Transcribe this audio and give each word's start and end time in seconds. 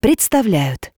представляют. 0.00 0.92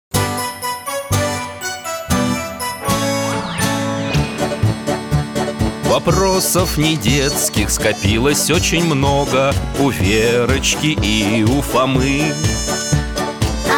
Вопросов 5.84 6.76
не 6.76 6.96
детских 6.96 7.70
скопилось 7.70 8.50
очень 8.50 8.84
много 8.84 9.52
У 9.78 9.88
Верочки 9.88 10.98
и 11.02 11.44
у 11.44 11.60
Фомы. 11.62 12.32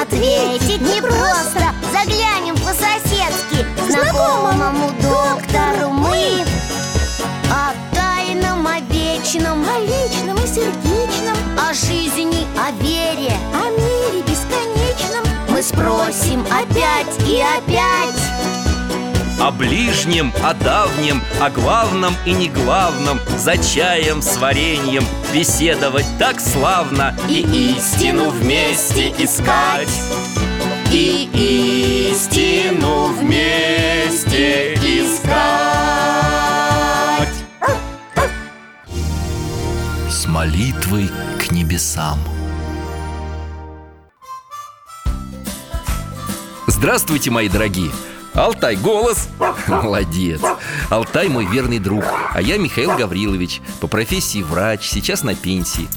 Ответить 0.02 0.80
непросто 0.80 1.73
Заглянем 1.93 2.55
по-соседски. 2.57 3.66
Знакомому 3.88 4.91
Мы 15.80 15.86
спросим 15.86 16.45
опять 16.46 17.28
и 17.28 17.40
опять. 17.40 18.20
О 19.40 19.50
ближнем, 19.50 20.32
о 20.45 20.52
давнем, 20.52 21.22
о 21.40 21.48
главном 21.48 22.14
и 22.26 22.32
не 22.32 22.48
главном 22.50 23.18
За 23.38 23.56
чаем 23.56 24.20
с 24.20 24.37
вареньем 24.37 25.02
беседовать 25.32 26.04
так 26.18 26.38
славно 26.40 27.16
И 27.28 27.40
истину 27.76 28.28
вместе 28.28 29.09
искать. 29.16 29.88
И 30.92 32.10
истину 32.12 33.06
вместе 33.15 34.74
искать. 34.74 35.30
С 40.10 40.26
молитвой 40.26 41.10
к 41.38 41.50
небесам 41.50 42.18
Здравствуйте, 46.80 47.30
мои 47.30 47.50
дорогие! 47.50 47.92
Алтай 48.32 48.74
голос. 48.74 49.28
Молодец. 49.68 50.40
Алтай 50.88 51.28
мой 51.28 51.45
верный 51.45 51.78
друг. 51.78 52.02
А 52.32 52.40
я 52.40 52.56
Михаил 52.56 52.96
Гаврилович 52.96 53.60
По 53.82 53.87
профессии 53.87 54.42
врач, 54.42 54.88
сейчас 54.88 55.22
на 55.22 55.34
пенсии. 55.34 55.88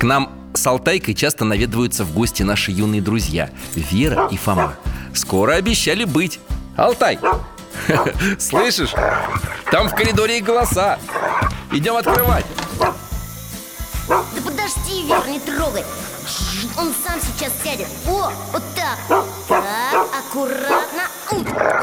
К 0.00 0.04
нам 0.04 0.32
с 0.54 0.66
Алтайкой 0.66 1.12
часто 1.12 1.44
наведываются 1.44 2.06
в 2.06 2.14
гости 2.14 2.42
наши 2.42 2.70
юные 2.70 3.02
друзья 3.02 3.50
Вера 3.74 4.26
и 4.30 4.38
Фома. 4.38 4.76
Скоро 5.12 5.52
обещали 5.52 6.04
быть. 6.04 6.40
Алтай, 6.78 7.18
слышишь? 8.38 8.94
Там 9.70 9.90
в 9.90 9.94
коридоре 9.94 10.38
их 10.38 10.44
голоса. 10.44 10.98
Идем 11.72 11.94
открывать. 11.94 12.46
Да 14.08 14.22
подожди, 14.42 15.06
Вер, 15.06 15.28
не 15.28 15.40
трогай 15.40 15.84
Он 16.78 16.92
сам 17.06 17.20
сейчас 17.20 17.52
сядет. 17.62 17.86
О, 18.08 18.30
вот 18.52 18.62
так. 18.74 19.24
Так, 19.48 20.06
аккуратно. 20.18 21.02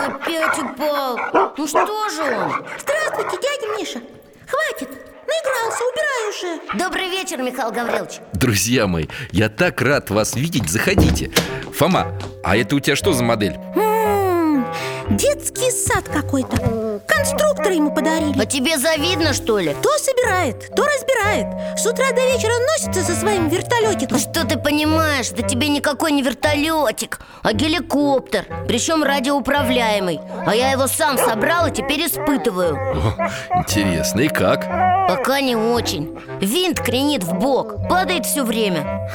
Опять 0.05 0.59
упал. 0.59 1.17
Ну 1.57 1.67
что 1.67 2.09
же 2.09 2.23
он? 2.23 2.65
Здравствуйте, 2.79 3.37
дядя 3.41 3.77
Миша. 3.77 4.01
Хватит, 4.47 4.89
наигрался, 5.27 5.83
убирай 5.91 6.29
уже. 6.29 6.77
Добрый 6.77 7.09
вечер, 7.09 7.41
Михаил 7.41 7.71
Гаврилович. 7.71 8.19
Друзья 8.33 8.87
мои, 8.87 9.07
я 9.31 9.49
так 9.49 9.81
рад 9.81 10.09
вас 10.09 10.35
видеть, 10.35 10.69
заходите. 10.69 11.31
Фома, 11.77 12.07
а 12.43 12.57
это 12.57 12.75
у 12.75 12.79
тебя 12.79 12.95
что 12.95 13.13
за 13.13 13.23
модель? 13.23 13.53
М-м, 13.75 14.65
Детский 15.09 15.71
сад 15.71 16.05
какой-то 16.09 16.92
Конструктор 17.07 17.71
ему 17.71 17.91
подарили. 17.93 18.39
А 18.39 18.45
тебе 18.45 18.77
завидно, 18.77 19.33
что 19.33 19.59
ли? 19.59 19.75
То 19.81 19.89
собирает, 19.97 20.75
то 20.75 20.83
разбирает. 20.85 21.79
С 21.79 21.85
утра 21.85 22.11
до 22.11 22.21
вечера 22.21 22.53
носится 22.71 23.03
со 23.03 23.19
своим 23.19 23.49
вертолетиком. 23.49 24.19
Что 24.19 24.45
ты 24.45 24.57
понимаешь, 24.57 25.29
да 25.29 25.47
тебе 25.47 25.69
никакой 25.69 26.11
не 26.11 26.21
вертолетик, 26.21 27.19
а 27.41 27.53
геликоптер. 27.53 28.45
Причем 28.67 29.03
радиоуправляемый. 29.03 30.19
А 30.45 30.55
я 30.55 30.71
его 30.71 30.87
сам 30.87 31.17
собрал 31.17 31.67
и 31.67 31.71
теперь 31.71 32.05
испытываю. 32.05 32.75
О, 32.75 33.29
интересно, 33.59 34.21
и 34.21 34.27
как? 34.27 34.61
Пока 35.07 35.41
не 35.41 35.55
очень. 35.55 36.17
Винт 36.39 36.79
кренит 36.79 37.23
в 37.23 37.33
бок, 37.33 37.87
падает 37.89 38.25
все 38.25 38.43
время. 38.43 39.09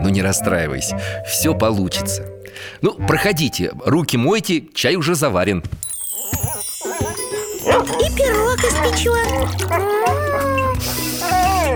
Ну 0.00 0.08
не 0.08 0.22
расстраивайся, 0.22 1.00
все 1.26 1.54
получится. 1.54 2.26
Ну, 2.80 2.94
проходите, 2.94 3.72
руки 3.84 4.16
мойте, 4.16 4.64
чай 4.74 4.96
уже 4.96 5.14
заварен 5.14 5.62
И 7.62 8.10
пирог 8.16 8.58
испечен 8.58 9.48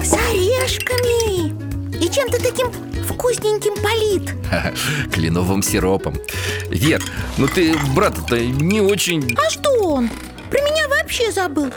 С 0.03 0.13
орешками. 0.13 1.55
И 1.97 2.11
чем-то 2.11 2.43
таким 2.43 2.73
вкусненьким 3.05 3.75
полит. 3.83 4.35
Кленовым 5.13 5.63
сиропом. 5.63 6.17
Вер, 6.69 7.03
ну 7.39 7.47
ты 7.47 7.77
брата-то 7.95 8.39
не 8.41 8.81
очень... 8.81 9.37
А 9.39 9.49
что 9.49 9.71
он? 9.83 10.11
Про 10.51 10.61
меня 10.63 10.89
вообще 10.89 11.31
забыл. 11.31 11.73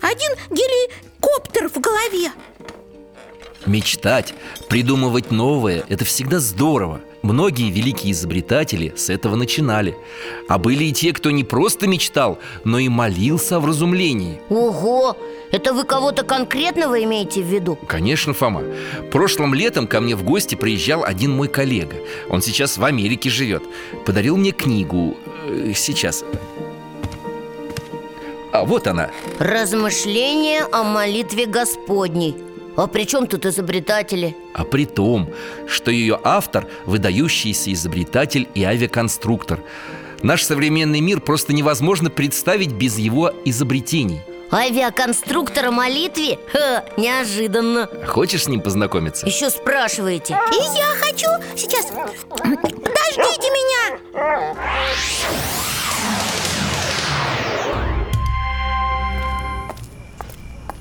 Один 0.00 0.30
геликоптер 0.50 1.68
в 1.68 1.80
голове. 1.80 2.30
Мечтать, 3.66 4.34
придумывать 4.68 5.32
новое– 5.32 5.84
это 5.88 6.04
всегда 6.04 6.38
здорово 6.38 7.00
Многие 7.28 7.68
великие 7.70 8.12
изобретатели 8.12 8.94
с 8.96 9.10
этого 9.10 9.36
начинали. 9.36 9.98
А 10.48 10.56
были 10.56 10.84
и 10.84 10.92
те, 10.94 11.12
кто 11.12 11.30
не 11.30 11.44
просто 11.44 11.86
мечтал, 11.86 12.38
но 12.64 12.78
и 12.78 12.88
молился 12.88 13.56
о 13.56 13.60
вразумлении. 13.60 14.40
Ого, 14.48 15.14
это 15.52 15.74
вы 15.74 15.84
кого-то 15.84 16.22
конкретного 16.22 17.04
имеете 17.04 17.42
в 17.42 17.46
виду? 17.46 17.78
Конечно, 17.86 18.32
Фома. 18.32 18.62
Прошлым 19.12 19.52
летом 19.52 19.86
ко 19.86 20.00
мне 20.00 20.16
в 20.16 20.24
гости 20.24 20.54
приезжал 20.54 21.04
один 21.04 21.32
мой 21.32 21.48
коллега. 21.48 21.96
Он 22.30 22.40
сейчас 22.40 22.78
в 22.78 22.84
Америке 22.84 23.28
живет. 23.28 23.62
Подарил 24.06 24.38
мне 24.38 24.52
книгу. 24.52 25.14
Э, 25.48 25.72
Сейчас. 25.76 26.24
А 28.54 28.64
вот 28.64 28.86
она. 28.86 29.10
Размышления 29.38 30.64
о 30.72 30.82
молитве 30.82 31.44
Господней 31.44 32.47
А 32.78 32.86
при 32.86 33.04
чем 33.06 33.26
тут 33.26 33.44
изобретатели? 33.44 34.36
А 34.54 34.64
при 34.64 34.86
том, 34.86 35.28
что 35.66 35.90
ее 35.90 36.20
автор– 36.22 36.68
выдающийся 36.86 37.72
изобретатель 37.72 38.48
и 38.54 38.62
авиаконструктор. 38.62 39.58
Наш 40.22 40.44
современный 40.44 41.00
мир 41.00 41.20
просто 41.20 41.52
невозможно 41.52 42.08
представить 42.08 42.70
без 42.70 42.96
его 42.96 43.32
изобретений. 43.44 44.20
Авиаконструктор 44.52 45.72
молитве? 45.72 46.38
Ха, 46.52 46.84
неожиданно. 46.96 47.88
Хочешь 48.06 48.44
с 48.44 48.48
ним 48.48 48.60
познакомиться? 48.60 49.26
Еще 49.26 49.50
спрашиваете. 49.50 50.38
И 50.52 50.78
я 50.78 50.86
хочу. 51.00 51.26
Сейчас. 51.56 51.86
Подождите 52.38 53.50
меня. 53.50 53.98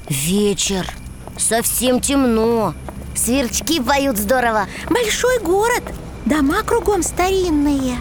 Вечер 0.09 0.85
Совсем 1.37 1.99
темно. 1.99 2.73
Сверчки 3.15 3.79
поют 3.79 4.17
здорово. 4.17 4.67
Большой 4.89 5.39
город. 5.39 5.84
Дома 6.25 6.63
кругом 6.63 7.03
старинные. 7.03 7.97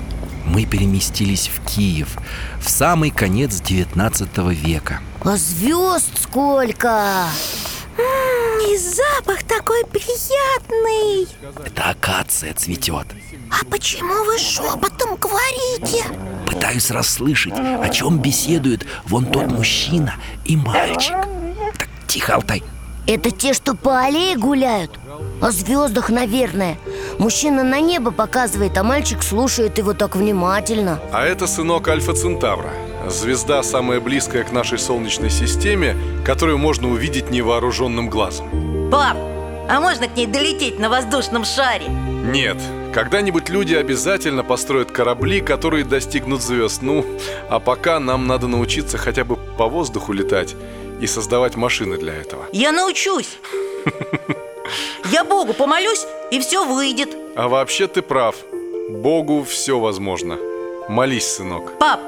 Мы 0.47 0.65
переместились 0.65 1.49
в 1.49 1.65
Киев 1.69 2.17
В 2.61 2.69
самый 2.69 3.11
конец 3.11 3.61
19 3.61 4.39
века. 4.53 5.01
А 5.25 5.37
звезд 5.37 6.21
сколько! 6.21 7.27
И 8.69 8.77
запах 8.77 9.43
такой 9.45 9.85
приятный. 9.87 11.29
Это 11.65 11.91
акация 11.91 12.53
цветет. 12.55 13.07
А 13.51 13.65
почему 13.65 14.25
вы 14.25 14.39
шепотом 14.39 15.17
говорите? 15.17 16.05
Пытаюсь 16.47 16.91
расслышать, 16.91 17.55
о 17.55 17.89
чем 17.89 18.19
беседуют 18.19 18.87
вон 19.05 19.27
тот 19.27 19.47
мужчина 19.47 20.15
и 20.45 20.57
мальчик. 20.57 21.15
Так, 21.79 21.89
тихо, 22.07 22.35
Алтай 22.35 22.63
Это 23.07 23.31
те, 23.31 23.53
что 23.53 23.75
по 23.75 24.01
аллее 24.01 24.37
гуляют? 24.37 24.91
О 25.41 25.51
звездах, 25.51 26.11
наверное. 26.11 26.77
Мужчина 27.19 27.63
на 27.63 27.81
небо 27.81 28.11
показывает, 28.11 28.77
а 28.77 28.83
мальчик 28.83 29.23
слушает 29.23 29.79
его 29.79 29.93
так 29.93 30.17
внимательно. 30.17 30.99
А 31.13 31.25
это 31.25 31.47
сынок 31.47 31.87
Альфа 31.89 32.15
Центавра. 32.15 32.71
Звезда, 33.09 33.63
самая 33.63 34.01
близкая 34.01 34.43
к 34.43 34.51
нашей 34.51 34.81
Солнечной 34.81 35.31
системе 35.31 35.97
Которую 36.25 36.59
можно 36.59 36.91
увидеть 36.91 37.31
невооруженным 37.31 38.11
глазом. 38.11 38.91
Пап, 38.91 39.17
А 39.69 39.81
можно 39.81 40.09
к 40.09 40.17
ней 40.17 40.27
долететь 40.27 40.81
на 40.81 40.89
воздушном 40.89 41.45
шаре? 41.45 41.87
Нет, 41.89 42.57
когда-нибудь 42.93 43.49
люди 43.49 43.75
обязательно 43.75 44.43
построят 44.43 44.91
корабли, 44.91 45.41
которые 45.41 45.85
достигнут 45.85 46.43
звезд 46.43 46.83
Ну, 46.83 47.07
а 47.49 47.61
пока 47.61 48.01
нам 48.01 48.27
надо 48.27 48.49
научиться 48.49 48.99
хотя 48.99 49.25
бы 49.25 49.37
по 49.37 49.69
воздуху 49.69 50.13
летать 50.13 50.57
И 51.01 51.07
создавать 51.07 51.57
машины 51.57 51.99
для 51.99 52.15
этого. 52.15 52.47
Я 52.53 52.73
научусь. 52.73 53.39
Я 55.13 55.25
Богу 55.25 55.53
помолюсь, 55.53 56.07
и 56.31 56.41
все 56.41 56.65
выйдет. 56.65 57.11
А 57.37 57.49
вообще 57.49 57.87
ты 57.87 58.03
прав. 58.03 58.37
Богу 58.91 59.45
все 59.45 59.79
возможно. 59.79 60.39
Молись, 60.89 61.27
сынок. 61.27 61.79
Пап, 61.79 62.01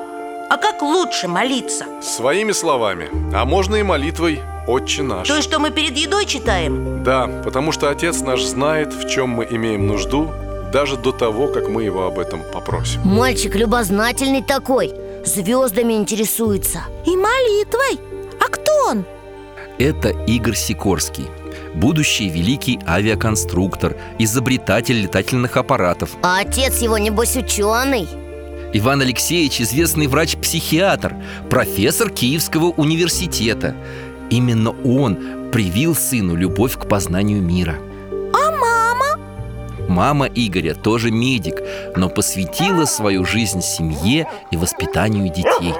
а 0.51 0.57
как 0.57 0.83
лучше 0.83 1.29
молиться? 1.29 1.85
Своими 2.03 2.53
словами, 2.53 3.09
а 3.35 3.45
можно 3.45 3.77
и 3.77 3.83
молитвой 3.83 4.41
«Отче 4.67 5.03
наш» 5.03 5.29
То, 5.29 5.43
что 5.43 5.59
мы 5.59 5.71
перед 5.71 5.97
едой 5.97 6.27
читаем? 6.27 7.03
Да, 7.05 7.29
потому 7.45 7.73
что 7.73 7.91
Отец 7.91 8.21
наш 8.21 8.43
знает, 8.43 8.93
в 8.93 9.09
чем 9.09 9.31
мы 9.31 9.47
имеем 9.51 9.87
нужду 9.87 10.31
Даже 10.73 10.97
до 10.97 11.13
того, 11.13 11.49
как 11.49 11.69
мы 11.69 11.85
его 11.85 12.07
об 12.07 12.19
этом 12.19 12.43
попросим. 12.53 13.01
Мальчик 13.05 13.55
любознательный 13.55 14.43
такой. 14.43 14.93
Звездами 15.25 15.95
интересуется. 15.95 16.83
И 17.07 17.17
молитвой 17.17 17.99
А 18.49 18.51
кто 18.51 18.73
он? 18.89 19.05
Это 19.79 20.09
Игорь 20.27 20.57
Сикорский 20.57 21.27
Будущий 21.75 22.29
великий 22.31 22.81
авиаконструктор 22.87 23.95
Изобретатель 24.19 25.03
летательных 25.03 25.59
аппаратов. 25.59 26.17
А 26.23 26.41
отец 26.41 26.81
его, 26.81 26.97
небось, 26.97 27.37
ученый? 27.37 28.09
Иван 28.73 29.03
Алексеевич– 29.03 29.61
известный 29.63 30.07
врач-психиатр 30.07 31.15
Профессор 31.51 32.11
Киевского 32.11 32.67
университета. 32.67 33.77
Именно 34.31 34.71
он 34.83 35.51
привил 35.53 35.95
сыну 35.95 36.35
любовь 36.35 36.79
к 36.79 36.89
познанию 36.89 37.43
мира. 37.43 37.77
А 38.33 38.51
мама? 38.51 39.21
Мама 39.89 40.27
Игоря 40.27 40.75
тоже 40.75 41.11
медик, 41.11 41.63
но 41.97 42.09
посвятила 42.09 42.87
свою 42.87 43.25
жизнь 43.25 43.61
семье 43.63 44.27
и 44.51 44.57
воспитанию 44.57 45.29
детей 45.33 45.75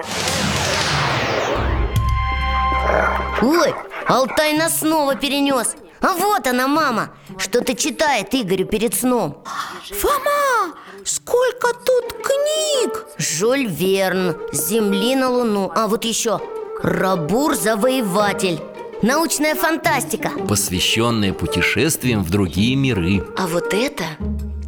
Ой, 3.43 3.75
Алтай 4.07 4.57
нас 4.57 4.81
снова 4.81 5.15
перенес 5.15 5.77
А 6.01 6.13
вот 6.15 6.47
она, 6.47 6.67
мама. 6.67 7.11
Что-то 7.39 7.75
читает 7.75 8.35
Игорю 8.35 8.67
перед 8.67 8.95
сном. 8.95 9.45
Фома, 9.91 10.75
сколько 11.05 11.69
тут 11.73 12.13
книг? 12.23 13.07
Жюль 13.19 13.67
Верн 13.67 14.37
земли 14.53 15.15
на 15.15 15.29
луну 15.31 15.71
А 15.75 15.87
вот 15.87 16.05
еще 16.05 16.41
Рабур 16.83 17.55
Завоеватель. 17.55 18.61
Научная 19.03 19.55
фантастика. 19.55 20.31
Посвященная 20.49 21.33
путешествиям 21.33 22.25
в 22.25 22.31
другие 22.31 22.75
миры. 22.77 23.25
А 23.37 23.47
вот 23.47 23.73
это 23.73 24.05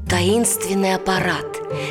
таинственный 0.08 0.94
аппарат, 0.94 1.46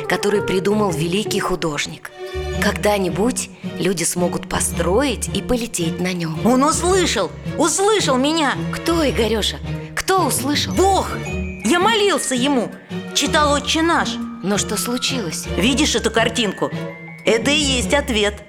который 0.08 0.42
придумал 0.42 0.90
великий 0.90 1.40
художник. 1.40 2.10
Когда-нибудь 2.60 3.48
люди 3.78 4.04
смогут 4.04 4.48
построить 4.48 5.28
и 5.34 5.40
полететь 5.40 5.98
на 5.98 6.12
нем. 6.12 6.38
Он 6.44 6.62
услышал, 6.62 7.30
услышал 7.56 8.18
меня 8.18 8.54
Кто, 8.72 9.08
Игореша? 9.08 9.56
Кто 9.96 10.26
услышал? 10.26 10.74
Бог! 10.74 11.08
Я 11.64 11.78
молился 11.78 12.34
ему 12.34 12.70
Читал 13.14 13.52
«Отче 13.52 13.82
наш» 13.82 14.10
Но 14.42 14.58
что 14.58 14.76
случилось? 14.76 15.46
Видишь 15.56 15.94
эту 15.94 16.10
картинку? 16.10 16.70
Это 17.24 17.50
и 17.50 17.58
есть 17.58 17.94
ответ 17.94 18.42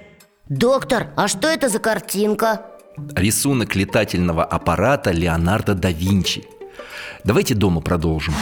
Доктор, 0.48 1.08
а 1.16 1.28
что 1.28 1.48
это 1.48 1.68
за 1.68 1.78
картинка? 1.78 2.66
Рисунок 3.14 3.74
летательного 3.74 4.44
аппарата 4.44 5.10
Леонардо 5.10 5.74
да 5.74 5.90
Винчи 5.90 6.44
Давайте 7.24 7.54
дома 7.54 7.80
продолжим 7.80 8.34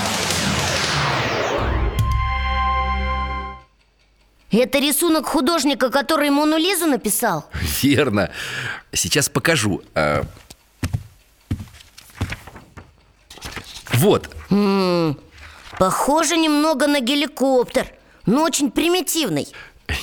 Это 4.50 4.78
рисунок 4.80 5.26
художника, 5.26 5.90
который 5.90 6.30
Мону 6.30 6.56
Лизу 6.56 6.86
написал? 6.86 7.48
Верно. 7.82 8.30
Сейчас 8.92 9.28
покажу. 9.28 9.82
А, 9.94 10.24
Вот, 13.94 14.28
Похоже 15.78 16.36
немного 16.36 16.86
на 16.86 17.00
геликоптер 17.00 17.86
Но 18.26 18.42
очень 18.42 18.70
примитивный. 18.70 19.48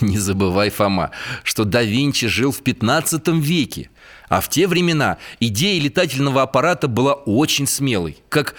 Не 0.01 0.17
забывай, 0.17 0.69
Фома, 0.69 1.11
что 1.43 1.63
да 1.63 1.81
Винчи 1.83 2.27
жил 2.27 2.51
в 2.51 2.61
15 2.61 3.27
веке 3.29 3.89
А 4.29 4.41
в 4.41 4.49
те 4.49 4.67
времена 4.67 5.17
идея 5.39 5.81
летательного 5.81 6.41
аппарата 6.41 6.87
была 6.87 7.13
очень 7.13 7.67
смелой 7.67 8.17
Как 8.29 8.55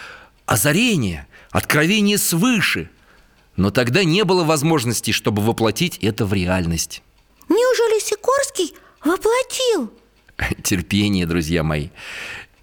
озарение, 0.47 1.27
откровение 1.51 2.19
свыше 2.19 2.91
Но 3.59 3.73
тогда 3.73 4.05
не 4.05 4.25
было 4.25 4.45
возможности, 4.45 5.11
чтобы 5.11 5.43
воплотить 5.43 5.99
это 5.99 6.25
в 6.25 6.33
реальность 6.33 7.03
Неужели 7.49 8.01
Сикорский 8.01 8.73
воплотил? 9.05 9.93
Терпение, 10.63 11.27
друзья 11.27 11.65
мои 11.65 11.89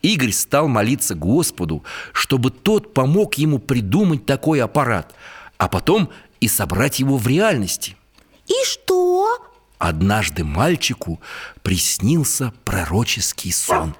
Игорь 0.01 0.31
стал 0.31 0.69
молиться 0.69 1.13
Господу, 1.13 1.83
чтобы 2.13 2.49
тот 2.49 2.93
помог 2.93 3.35
ему 3.35 3.59
придумать 3.59 4.25
такой 4.25 4.61
аппарат 4.61 5.13
А 5.57 5.67
потом 5.67 6.09
и 6.39 6.47
собрать 6.47 6.99
его 6.99 7.17
в 7.17 7.27
реальности 7.27 7.97
И 8.47 8.53
что? 8.63 9.27
Однажды 9.77 10.45
мальчику 10.45 11.19
приснился 11.61 12.53
пророческий 12.63 13.51
сон 13.51 13.95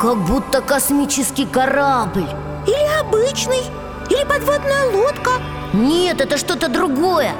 Как 0.00 0.16
будто 0.18 0.60
космический 0.60 1.44
корабль 1.44 2.28
Или 2.68 3.00
обычный? 3.00 3.62
Или 4.08 4.24
подводная 4.24 4.92
лодка? 4.92 5.30
Нет, 5.72 6.20
это 6.20 6.38
что-то 6.38 6.68
другое 6.68 7.32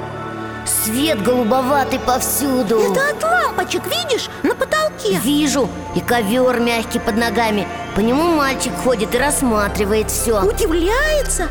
Свет 0.65 1.23
голубоватый 1.23 1.99
повсюду 1.99 2.79
Это 2.81 3.11
от 3.11 3.23
лампочек, 3.23 3.83
видишь, 3.85 4.29
на 4.43 4.55
потолке 4.55 5.13
Вижу, 5.23 5.69
и 5.95 6.01
ковер 6.01 6.59
мягкий 6.59 6.99
под 6.99 7.15
ногами 7.15 7.65
По 7.95 8.01
нему 8.01 8.35
мальчик 8.35 8.73
ходит 8.83 9.15
и 9.15 9.17
рассматривает 9.17 10.11
все 10.11 10.41
Удивляется? 10.41 11.47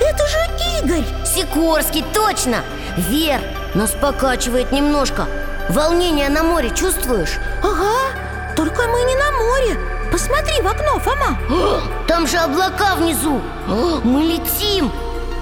Это 0.00 0.26
же 0.26 0.38
Игорь 0.82 1.04
Сикорский, 1.26 2.06
точно! 2.14 2.62
Вер, 2.96 3.40
нас 3.74 3.90
покачивает 3.90 4.72
немножко 4.72 5.26
Волнение 5.68 6.30
на 6.30 6.42
море 6.42 6.70
чувствуешь? 6.70 7.38
Ага, 7.62 8.54
только 8.56 8.88
мы 8.88 9.02
не 9.02 9.14
на 9.14 9.30
море 9.32 10.01
Посмотри 10.12 10.60
в 10.60 10.66
окно, 10.66 10.98
Фома. 10.98 11.38
Там 12.06 12.26
же 12.26 12.36
облака 12.36 12.96
внизу. 12.96 13.40
Мы 14.04 14.22
летим. 14.22 14.92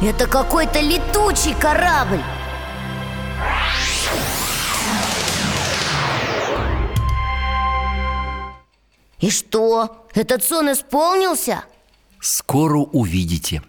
Это 0.00 0.29
какой-то 0.29 0.79
летучий 0.79 1.55
корабль. 1.55 2.21
И 9.19 9.29
что, 9.29 10.07
этот 10.15 10.45
сон 10.45 10.73
исполнился? 10.73 11.65
Скоро 12.21 12.79
увидите. 12.79 13.62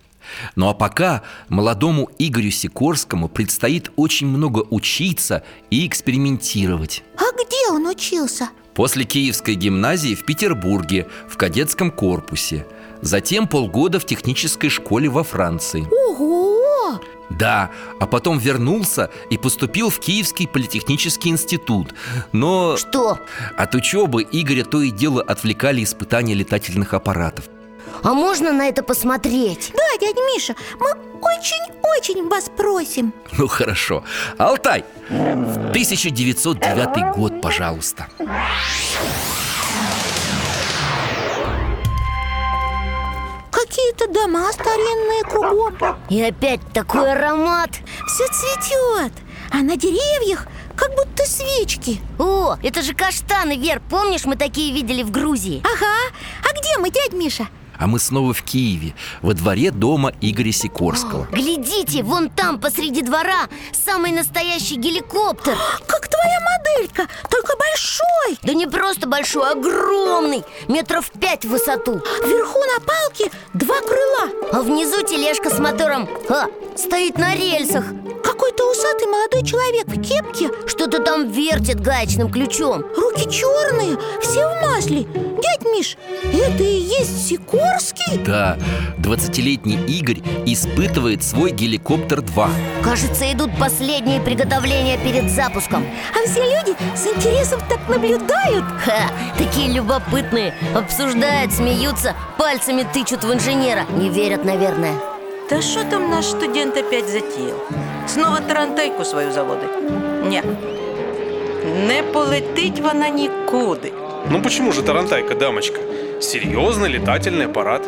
Ну 0.55 0.69
а 0.69 0.73
пока 0.75 1.23
молодому 1.49 2.09
Игорю 2.19 2.51
Сикорскому 2.51 3.27
предстоит 3.27 3.91
очень 3.95 4.27
много 4.27 4.59
учиться 4.69 5.43
и 5.71 5.85
экспериментировать. 5.87 7.03
А 7.17 7.23
где 7.33 7.69
он 7.71 7.87
учился? 7.87 8.49
После 8.73 9.03
Киевской 9.03 9.55
гимназии 9.55 10.15
в 10.15 10.25
Петербурге, 10.25 11.07
в 11.27 11.37
кадетском 11.37 11.91
корпусе 11.91 12.65
Затем 13.01 13.47
полгода 13.47 13.99
в 13.99 14.05
технической 14.05 14.69
школе 14.69 15.09
во 15.09 15.23
Франции 15.23 15.87
Ого! 15.91 16.99
Да, 17.29 17.71
а 17.99 18.07
потом 18.07 18.37
вернулся 18.39 19.09
и 19.29 19.37
поступил 19.37 19.89
в 19.89 19.99
Киевский 19.99 20.47
политехнический 20.47 21.31
институт 21.31 21.93
Но 22.31 22.77
Что? 22.77 23.19
от 23.57 23.75
учебы 23.75 24.25
Игоря 24.29 24.63
то 24.63 24.81
и 24.81 24.91
дело 24.91 25.21
отвлекали 25.21 25.83
испытания 25.83 26.33
летательных 26.33 26.93
аппаратов 26.93 27.45
А 28.03 28.13
можно 28.13 28.51
на 28.51 28.67
это 28.67 28.83
посмотреть? 28.83 29.71
Да, 29.73 29.97
дядя 29.99 30.21
Миша, 30.33 30.55
мы 30.79 30.91
очень-очень 31.21 32.27
вас 32.27 32.49
просим. 32.55 33.13
Ну 33.37 33.47
хорошо. 33.47 34.03
Алтай, 34.37 34.83
в 35.09 35.69
1909 35.69 37.15
год, 37.15 37.41
пожалуйста. 37.41 38.07
Какие-то 43.51 44.07
дома 44.07 44.51
старинные 44.51 45.23
кругом. 45.23 45.95
И 46.09 46.21
опять 46.21 46.61
такой 46.73 47.11
аромат. 47.11 47.69
Все 48.07 48.25
цветет 48.27 49.13
А 49.51 49.57
на 49.57 49.77
деревьях 49.77 50.47
как 50.75 50.95
будто 50.95 51.25
свечки. 51.25 52.01
О, 52.17 52.55
это 52.63 52.81
же 52.81 52.93
каштаны, 52.93 53.55
Вер, 53.55 53.81
помнишь, 53.89 54.25
мы 54.25 54.35
такие 54.35 54.73
видели 54.73 55.03
в 55.03 55.11
Грузии? 55.11 55.61
Ага, 55.63 56.13
а 56.43 56.59
где 56.59 56.77
мы, 56.79 56.89
дядь 56.89 57.13
Миша? 57.13 57.47
А 57.81 57.87
мы 57.87 57.99
снова 57.99 58.33
в 58.33 58.43
Киеве 58.43 58.93
Во 59.21 59.33
дворе 59.33 59.71
дома 59.71 60.13
Игоря 60.21 60.51
Сикорского. 60.51 61.27
Глядите, 61.31 62.03
вон 62.03 62.29
там, 62.29 62.59
посреди 62.59 63.01
двора 63.01 63.49
Самый 63.73 64.11
настоящий 64.11 64.75
геликоптер. 64.75 65.57
Как 65.87 66.07
твоя 66.07 66.39
моделька, 66.39 67.07
только 67.29 67.57
большой. 67.57 68.37
Да 68.43 68.53
не 68.53 68.67
просто 68.67 69.07
большой, 69.07 69.49
а 69.49 69.53
огромный 69.53 70.43
Метров 70.67 71.11
пять 71.19 71.43
в 71.43 71.49
высоту. 71.49 71.93
Вверху 72.25 72.59
на 72.59 72.85
палке 72.85 73.31
два 73.53 73.81
крыла. 73.81 74.51
А 74.53 74.61
внизу 74.61 75.01
тележка 75.03 75.49
с 75.49 75.57
мотором. 75.59 76.07
А, 76.29 76.45
Стоит 76.77 77.17
на 77.17 77.35
рельсах 77.35 77.85
Какой-то 78.41 78.71
усатый 78.71 79.05
молодой 79.05 79.43
человек 79.43 79.85
в 79.85 80.01
кепке 80.01 80.49
Что-то 80.65 81.03
там 81.03 81.29
вертит 81.29 81.79
гаечным 81.79 82.31
ключом. 82.31 82.83
Руки 82.97 83.29
черные, 83.29 83.99
все 84.19 84.49
в 84.49 84.61
масле. 84.63 85.03
Дядь 85.03 85.63
Миш, 85.71 85.95
это 86.23 86.63
и 86.63 86.79
есть 86.79 87.27
Сикорский? 87.27 88.17
Да, 88.25 88.57
20-летний 88.97 89.77
Игорь 89.85 90.23
испытывает 90.47 91.23
свой 91.23 91.51
геликоптер-2 91.51 92.49
Кажется, 92.83 93.31
идут 93.31 93.51
последние 93.59 94.19
приготовления 94.19 94.97
перед 94.97 95.29
запуском. 95.29 95.85
А 96.11 96.27
все 96.27 96.41
люди 96.41 96.75
с 96.95 97.05
интересом 97.05 97.59
так 97.69 97.87
наблюдают. 97.87 98.65
Ха, 98.83 99.11
такие 99.37 99.71
любопытные. 99.71 100.55
Обсуждают, 100.73 101.53
смеются, 101.53 102.15
пальцами 102.39 102.87
тычут 102.91 103.23
в 103.23 103.31
инженера. 103.31 103.85
Не 103.91 104.09
верят, 104.09 104.43
наверное 104.43 105.10
Та 105.50 105.60
що 105.60 105.84
там 105.84 106.10
наш 106.10 106.26
студент 106.26 106.76
опять 106.76 107.08
затіяв? 107.08 107.70
Знову 108.08 108.36
тарантайку 108.48 109.04
свою 109.04 109.32
заводить? 109.32 109.70
Ні. 110.28 110.42
Не 111.86 112.02
полетить 112.02 112.80
вона 112.80 113.08
нікуди. 113.08 113.92
Ну 114.30 114.42
почему 114.42 114.72
же 114.72 114.82
Тарантайка, 114.82 115.34
дамочка? 115.34 115.80
Серьезный 116.20 116.88
летательный 116.98 117.44
аппарат. 117.44 117.82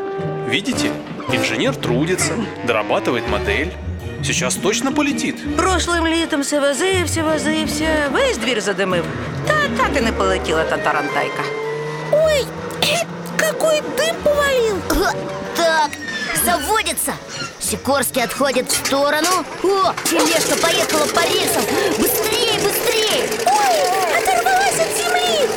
Видите? 0.51 0.91
Инженер 1.33 1.75
трудится, 1.77 2.33
дорабатывает 2.67 3.29
модель. 3.31 3.69
Сейчас 4.25 4.55
точно 4.55 4.93
полетит. 4.93 5.57
Прошлим 5.57 6.07
літом 6.07 6.41
все 6.41 6.61
возився, 6.61 7.23
возився, 7.23 7.87
весь 8.13 8.39
двір 8.39 8.61
задимив. 8.61 9.05
Та 9.47 9.55
так 9.77 9.91
і 9.99 10.01
не 10.01 10.13
полетіла 10.13 10.65
та 10.65 10.77
тарантайка. 10.77 11.43
Ой, 12.13 12.45
какой 13.37 13.81
дым 13.97 14.15
повалил 14.25 14.77
Ха, 14.89 15.13
Так, 15.57 15.91
заводится 16.45 17.13
Сикорский 17.74 18.24
отходит 18.24 18.72
в 18.72 18.86
сторону 18.86 19.30
О, 19.64 19.94
тележка 20.04 20.56
поехала 20.62 21.08
по 21.08 21.22
рельсам 21.22 21.64
Быстрее, 21.98 22.60
быстрее 22.60 23.28
Ой, 23.48 24.20
оторвалась 24.20 24.80
от 24.80 24.96
земли 24.96 25.50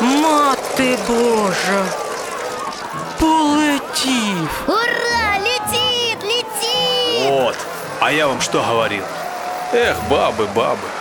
Мати 0.00 0.98
Божа! 1.06 1.86
Полетів! 3.20 4.50
Ура, 4.66 5.38
летит, 5.38 6.20
летит 6.24 7.30
Вот. 7.30 7.56
А 8.00 8.10
я 8.10 8.26
вам 8.26 8.40
что 8.40 8.60
говорил? 8.64 9.04
Эх, 9.72 9.96
бабы, 10.10 10.48
бабы. 10.48 10.97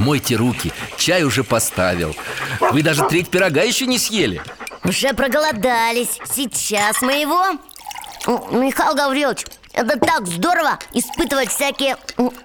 Мойте 0.00 0.36
руки, 0.36 0.72
чай 0.96 1.24
уже 1.24 1.44
поставил. 1.44 2.16
Вы 2.72 2.82
даже 2.82 3.06
треть 3.06 3.28
пирога 3.28 3.62
еще 3.62 3.86
не 3.86 3.98
съели. 3.98 4.40
Уже 4.82 5.12
проголодались. 5.12 6.18
Сейчас 6.34 7.02
мы 7.02 7.20
его. 7.20 7.58
Михаил 8.50 8.94
Гаврилович 8.94 9.44
это 9.74 9.98
так 9.98 10.26
здорово 10.26 10.78
испытывать 10.94 11.50
всякие 11.50 11.98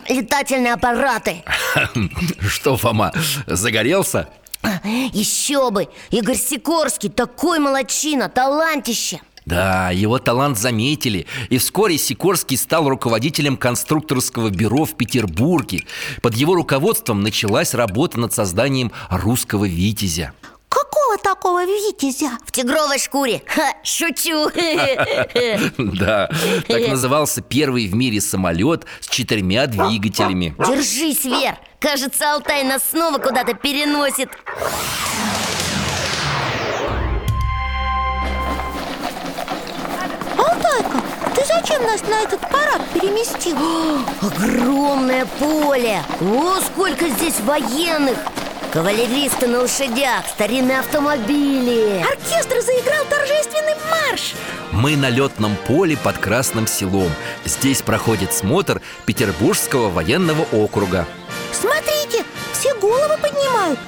летательные 0.09 0.73
аппараты. 0.73 1.45
Что, 2.41 2.75
Фома, 2.75 3.13
загорелся? 3.47 4.27
Еще 5.13 5.71
бы! 5.71 5.87
Игорь 6.09 6.35
Сикорский 6.35 7.09
такой 7.09 7.59
молодчина, 7.59 8.27
талантище 8.27 9.21
Да, 9.45 9.91
его 9.91 10.17
талант 10.17 10.57
заметили 10.57 11.27
И 11.49 11.59
вскоре 11.59 11.97
Сикорский 11.97 12.57
стал 12.57 12.89
руководителем 12.89 13.57
конструкторского 13.57 14.49
бюро 14.49 14.85
в 14.85 14.95
Петербурге. 14.95 15.83
Под 16.21 16.33
его 16.35 16.55
руководством 16.55 17.21
началась 17.21 17.73
работа 17.73 18.19
над 18.19 18.33
созданием 18.33 18.91
русского 19.09 19.65
«Витязя» 19.65 20.33
Какого 20.67 21.17
такого 21.17 21.65
витязя? 21.65 22.31
В 22.45 22.51
тигровой 22.51 22.99
шкуре. 22.99 23.41
Ха, 23.45 23.73
Шучу. 23.83 24.49
Да, 25.77 26.29
так 26.67 26.87
назывался 26.89 27.41
первый 27.41 27.87
в 27.87 27.95
мире 27.95 28.19
самолет 28.19 28.85
с 28.99 29.07
четырьмя 29.07 29.67
двигателями. 29.67 30.53
Держись, 30.57 31.23
Вер. 31.23 31.55
Кажется, 31.79 32.33
Алтай 32.33 32.63
нас 32.63 32.89
снова 32.89 33.19
куда-то 33.19 33.53
переносит 33.53 34.29
ты 41.45 41.53
зачем 41.53 41.83
нас 41.83 42.01
на 42.03 42.23
этот 42.23 42.41
парад 42.41 42.81
переместил? 42.93 43.57
Огромное 44.21 45.25
поле! 45.39 46.03
О, 46.21 46.59
сколько 46.61 47.07
здесь 47.09 47.39
военных! 47.41 48.17
Кавалеристы 48.71 49.47
на 49.47 49.61
лошадях, 49.61 50.25
старинные 50.27 50.79
автомобили! 50.79 52.03
Оркестр 52.03 52.61
заиграл 52.61 53.05
торжественный 53.09 53.75
марш! 53.89 54.33
Мы 54.71 54.97
на 54.97 55.09
летном 55.09 55.55
поле 55.67 55.95
под 55.95 56.17
Красным 56.17 56.67
селом. 56.67 57.11
Здесь 57.45 57.81
проходит 57.81 58.33
смотр 58.33 58.81
Петербургского 59.05 59.89
военного 59.89 60.45
округа. 60.51 61.05
Смотрите, 61.53 62.25
все 62.51 62.73
головы 62.75 63.17
поднимают. 63.21 63.79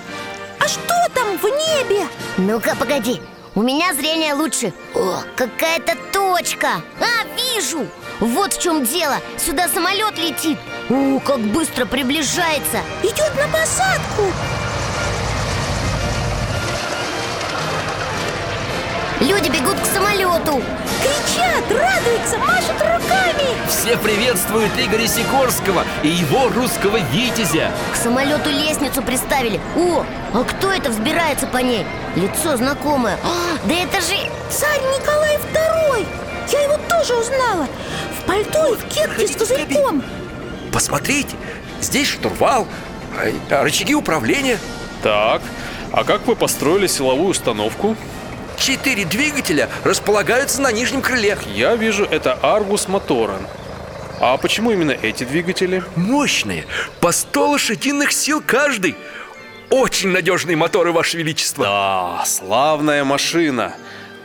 А 0.59 0.67
что 0.67 0.93
там 1.13 1.37
в 1.37 1.43
небе? 1.43 2.07
Ну-ка, 2.37 2.75
погоди 2.79 3.19
У 3.55 3.61
меня 3.61 3.93
зрение 3.93 4.33
лучше. 4.33 4.73
О, 4.93 5.21
какая-то 5.35 5.95
точка. 6.13 6.81
А, 6.99 7.25
вижу. 7.35 7.87
Вот 8.19 8.53
в 8.53 8.61
чем 8.61 8.83
дело. 8.83 9.17
Сюда 9.37 9.67
самолет 9.67 10.17
летит. 10.17 10.57
О, 10.89 11.19
как 11.19 11.39
быстро 11.39 11.85
приближается. 11.85 12.81
Идет 13.03 13.33
на 13.35 13.47
посадку 13.47 14.23
Люди 19.19 19.49
бегут 19.49 19.79
к 19.79 19.85
самолету. 19.85 20.61
Кричат, 21.01 21.63
радуются, 21.71 22.37
машут 22.37 22.79
руками. 22.79 23.67
Все 23.67 23.97
приветствуют 23.97 24.71
Игоря 24.77 25.07
Сикорского 25.07 25.83
и 26.03 26.09
его 26.09 26.49
русского 26.49 26.97
«Витязя» 27.11 27.71
К 27.91 27.95
самолету 27.95 28.49
лестницу 28.51 29.01
приставили. 29.01 29.59
О, 29.75 30.05
а 30.33 30.43
кто 30.43 30.71
это 30.71 30.91
взбирается 30.91 31.47
по 31.47 31.57
ней? 31.57 31.85
Лицо 32.15 32.57
знакомое. 32.57 33.17
А, 33.23 33.57
Да 33.67 33.73
это 33.73 34.01
же... 34.01 34.15
Царь 34.49 34.81
Николай 34.97 35.37
II 35.37 36.05
Я 36.51 36.61
его 36.61 36.77
тоже 36.87 37.15
узнала. 37.15 37.67
В 38.19 38.25
пальто 38.25 38.73
и 38.73 38.77
в 38.77 38.83
кепке 38.85 39.27
с 39.27 39.35
козырьком. 39.35 40.03
Посмотрите, 40.71 41.35
здесь 41.81 42.07
штурвал, 42.07 42.67
а, 43.49 43.63
рычаги 43.63 43.95
управления. 43.95 44.59
Так, 45.01 45.41
а 45.91 46.03
как 46.03 46.27
вы 46.27 46.35
построили 46.35 46.85
силовую 46.87 47.29
установку? 47.29 47.95
Четыре 48.57 49.05
двигателя 49.05 49.69
располагаются 49.83 50.61
на 50.61 50.71
нижнем 50.71 51.01
крыле 51.01 51.37
Я 51.53 51.75
вижу, 51.75 52.05
это 52.05 52.37
Аргус 52.41 52.87
Моторен. 52.87 53.47
А 54.19 54.37
почему 54.37 54.71
именно 54.71 54.91
эти 54.91 55.23
двигатели? 55.23 55.83
Мощные, 55.95 56.65
по 56.99 57.11
100 57.11 57.51
лошадиных 57.51 58.11
сил 58.11 58.41
каждый 58.45 58.95
Очень 59.69 60.09
надежные 60.09 60.57
моторы, 60.57 60.91
Ваше 60.91 61.17
Величество 61.17 61.65
Да, 61.65 62.23
славная 62.25 63.03
машина. 63.03 63.75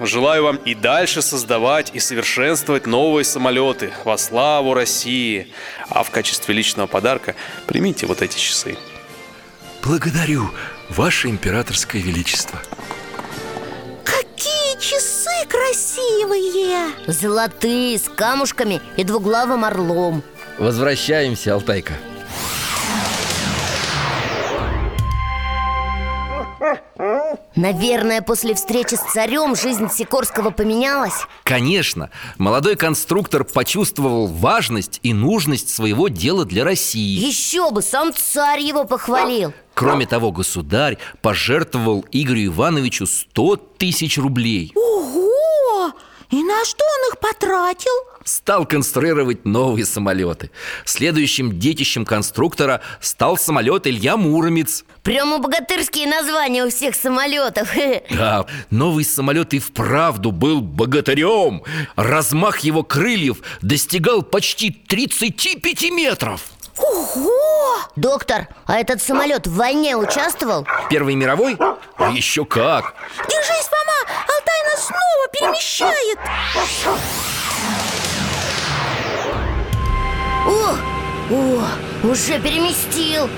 Желаю 0.00 0.44
вам 0.44 0.56
и 0.56 0.74
дальше 0.74 1.22
создавать 1.22 1.90
и 1.94 2.00
совершенствовать 2.00 2.86
новые 2.86 3.24
самолеты 3.24 3.92
во 4.04 4.16
славу 4.18 4.74
России. 4.74 5.52
А 5.88 6.02
в 6.02 6.10
качестве 6.10 6.54
личного 6.54 6.86
подарка 6.86 7.36
примите 7.66 8.06
вот 8.06 8.22
эти 8.22 8.38
часы. 8.38 8.76
Благодарю, 9.84 10.50
Ваше 10.88 11.28
Императорское 11.28 12.00
Величество 12.00 12.60
красивые. 15.72 16.92
Золотые, 17.06 17.98
с 17.98 18.08
камушками 18.08 18.80
и 18.96 19.04
двуглавым 19.04 19.64
орлом. 19.64 20.22
Возвращаемся, 20.58 21.54
Алтайка. 21.54 21.94
Наверное, 27.56 28.22
после 28.22 28.54
встречи 28.54 28.94
с 28.94 29.12
царем 29.12 29.54
жизнь 29.56 29.88
Сикорского 29.90 30.50
поменялась? 30.50 31.26
Конечно, 31.42 32.10
молодой 32.38 32.76
конструктор 32.76 33.44
почувствовал 33.44 34.26
важность 34.26 35.00
и 35.02 35.12
нужность 35.12 35.68
своего 35.68 36.08
дела 36.08 36.44
для 36.44 36.64
России. 36.64 37.26
Еще 37.26 37.70
бы, 37.70 37.82
сам 37.82 38.12
царь 38.14 38.60
его 38.60 38.84
похвалил. 38.84 39.52
Кроме 39.74 40.06
того, 40.06 40.32
государь 40.32 40.98
пожертвовал 41.20 42.04
Игорю 42.12 42.46
Ивановичу 42.46 43.06
100 43.06 43.56
тысяч 43.78 44.18
рублей. 44.18 44.72
Ого! 44.74 45.11
И 46.32 46.42
на 46.42 46.64
что 46.64 46.82
он 46.82 47.12
их 47.12 47.18
потратил? 47.18 47.90
Стал 48.24 48.64
конструировать 48.64 49.44
новые 49.44 49.84
самолеты 49.84 50.50
Следующим 50.86 51.58
детищем 51.58 52.06
конструктора 52.06 52.80
стал 53.00 53.36
самолет 53.36 53.86
Илья 53.86 54.16
Муромец 54.16 54.84
Прямо 55.02 55.38
богатырские 55.38 56.06
названия 56.06 56.64
у 56.64 56.70
всех 56.70 56.94
самолетов 56.94 57.68
Да, 58.10 58.46
новый 58.70 59.04
самолет 59.04 59.52
и 59.52 59.58
вправду 59.58 60.32
был 60.32 60.62
богатырем 60.62 61.64
Размах 61.96 62.60
его 62.60 62.82
крыльев 62.82 63.38
достигал 63.60 64.22
почти 64.22 64.70
35 64.70 65.90
метров 65.90 66.40
Ого! 66.78 67.30
Доктор, 67.96 68.48
а 68.66 68.76
этот 68.78 69.02
самолет 69.02 69.46
в 69.46 69.54
войне 69.54 69.94
участвовал? 69.96 70.66
Первой 70.88 71.14
мировой? 71.14 71.58
А 71.98 72.10
еще 72.10 72.46
как! 72.46 72.94
Нас 73.18 73.61
перемещает! 75.62 76.18
О, 80.46 80.76
о, 81.30 82.06
уже 82.06 82.38
переместил! 82.40 83.28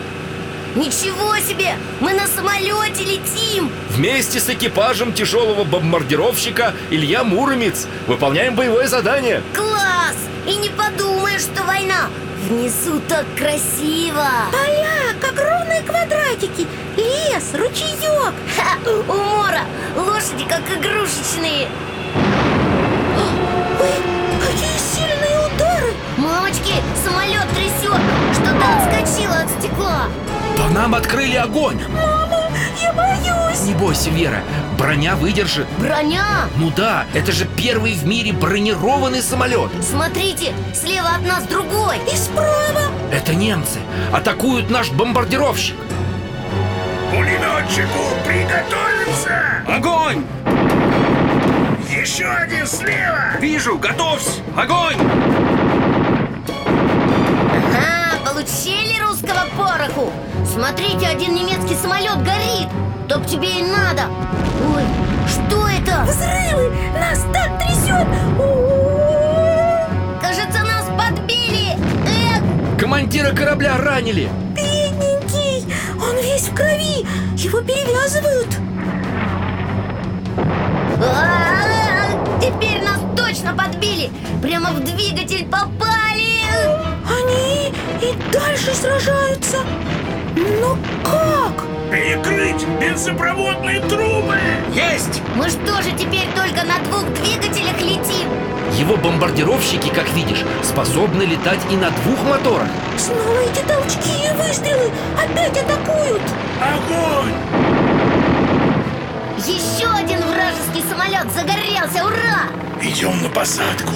Ничего 0.75 1.37
себе, 1.37 1.75
мы 2.01 2.15
на 2.15 2.27
самолете 2.27 3.05
летим! 3.05 3.71
Вместе 3.91 4.41
с 4.41 4.49
экипажем 4.49 5.13
тяжелого 5.13 5.65
бомбардировщика 5.65 6.75
Илья 6.91 7.23
Муромец. 7.23 7.87
Выполняем 8.09 8.55
боевое 8.57 8.89
задание. 8.89 9.43
Класс! 9.55 10.17
И 10.47 10.57
не 10.57 10.69
подумаешь, 10.71 11.43
что 11.43 11.63
война 11.65 12.09
Внизу 12.49 13.01
так 13.09 13.25
красиво! 13.39 14.27
Поля, 14.53 15.15
как 15.21 15.41
ровные 15.41 15.83
квадратики! 15.83 16.67
Лес, 16.97 17.55
ручеек 17.55 18.35
Ха, 18.57 18.77
умора, 19.09 19.63
лошади 19.97 20.45
как 20.47 20.61
игрушечные 20.71 21.69
самолет 27.05 27.49
трясет 27.55 28.01
Что-то 28.33 28.77
отскочило 28.77 29.37
от 29.41 29.51
стекла 29.51 30.07
По 30.57 30.73
нам 30.73 30.95
открыли 30.95 31.37
огонь 31.37 31.81
Мама, 31.89 32.49
я 32.81 32.93
боюсь! 32.93 33.61
Не 33.63 33.75
бойся, 33.75 34.11
Вера, 34.11 34.41
броня 34.79 35.15
выдержит 35.17 35.67
Броня! 35.79 36.49
Ну 36.57 36.71
да, 36.75 37.05
это 37.15 37.33
же 37.33 37.47
первый 37.57 37.95
в 37.95 38.07
мире 38.07 38.33
бронированный 38.33 39.23
самолет 39.23 39.71
Смотрите, 39.83 40.53
слева 40.75 41.11
от 41.17 41.27
нас 41.27 41.45
другой 41.45 41.99
И 42.13 42.17
справа! 42.17 42.91
Это 43.13 43.35
немцы 43.35 43.79
атакуют 44.13 44.71
наш 44.71 44.91
бомбардировщик 44.91 45.77
Пулеметчику 47.11 48.01
приготовиться! 48.27 49.63
Огонь! 49.69 50.25
Еще 51.89 52.27
один 52.27 52.67
слева! 52.67 53.39
Вижу, 53.41 53.79
готовься! 53.79 54.41
Огонь! 54.57 54.97
Ага, 57.55 58.31
получили 58.31 59.01
русского 59.01 59.47
пороху 59.57 60.13
Смотрите, 60.45 61.07
один 61.07 61.35
немецкий 61.35 61.75
самолет 61.75 62.23
горит 62.23 62.69
Так 63.09 63.27
тебе 63.27 63.61
и 63.61 63.63
надо 63.63 64.05
Ой, 64.75 64.83
что 65.29 65.69
это? 65.69 66.03
Взрывы! 66.05 66.73
Нас 66.99 67.21
так 67.33 67.59
трясет! 67.59 68.07
Кажется, 70.21 70.65
нас 70.65 70.87
подбили 70.99 71.77
Эх, 72.07 72.79
Командира 72.79 73.31
корабля 73.35 73.77
ранили 73.79 74.29
Бедненький! 74.55 75.73
Он 76.01 76.17
весь 76.17 76.49
в 76.49 76.55
крови! 76.55 77.07
Его 77.37 77.61
перевязывают! 77.61 78.49
а, 81.01 82.41
теперь 82.41 82.83
нас 82.83 83.01
точно 83.17 83.55
подбили 83.55 84.11
Прямо 84.43 84.71
в 84.71 84.81
двигатель 84.85 85.47
попали 85.47 86.94
Они 87.09 87.73
и 88.01 88.15
дальше 88.33 88.75
сражаются! 88.75 89.59
Но 90.61 90.77
как? 91.03 91.65
Перекрыть 91.91 92.67
бензопроводные 92.81 93.81
трубы! 93.81 94.37
Есть! 94.73 95.23
Мы 95.37 95.49
что 95.49 95.83
же 95.83 95.93
теперь 95.93 96.27
только 96.35 96.65
на 96.67 96.79
двух 96.89 97.05
двигателях 97.15 97.81
летим? 97.81 98.29
Его 98.79 98.97
бомбардировщики, 98.97 99.89
как 99.91 100.09
видишь, 100.11 100.45
способны 100.63 101.23
летать 101.23 101.61
и 101.71 101.77
на 101.77 101.91
двух 101.91 102.21
моторах 102.25 102.69
Снова 102.97 103.39
эти 103.41 103.61
толчки 103.67 104.27
и 104.27 104.37
выстрелы! 104.37 104.91
Опять 105.23 105.57
атакуют! 105.57 106.23
Огонь! 106.61 107.33
Еще 109.47 109.87
один 109.87 110.21
вражеский 110.21 110.83
самолет 110.89 111.31
загорелся, 111.33 112.05
ура! 112.05 112.49
Идем 112.83 113.23
на 113.23 113.29
посадку. 113.29 113.93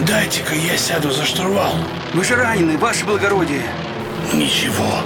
Дайте-ка 0.00 0.54
я 0.54 0.76
сяду 0.76 1.10
за 1.10 1.24
штурвал. 1.24 1.74
Вы 2.12 2.24
же 2.24 2.34
ранены, 2.34 2.76
ваше 2.76 3.04
благородие 3.04 3.62
Ничего. 4.32 5.00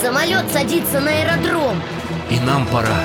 Самолет 0.00 0.50
садится 0.50 1.00
на 1.00 1.10
аэродром 1.10 1.80
И 2.30 2.40
нам 2.40 2.66
пора 2.66 2.96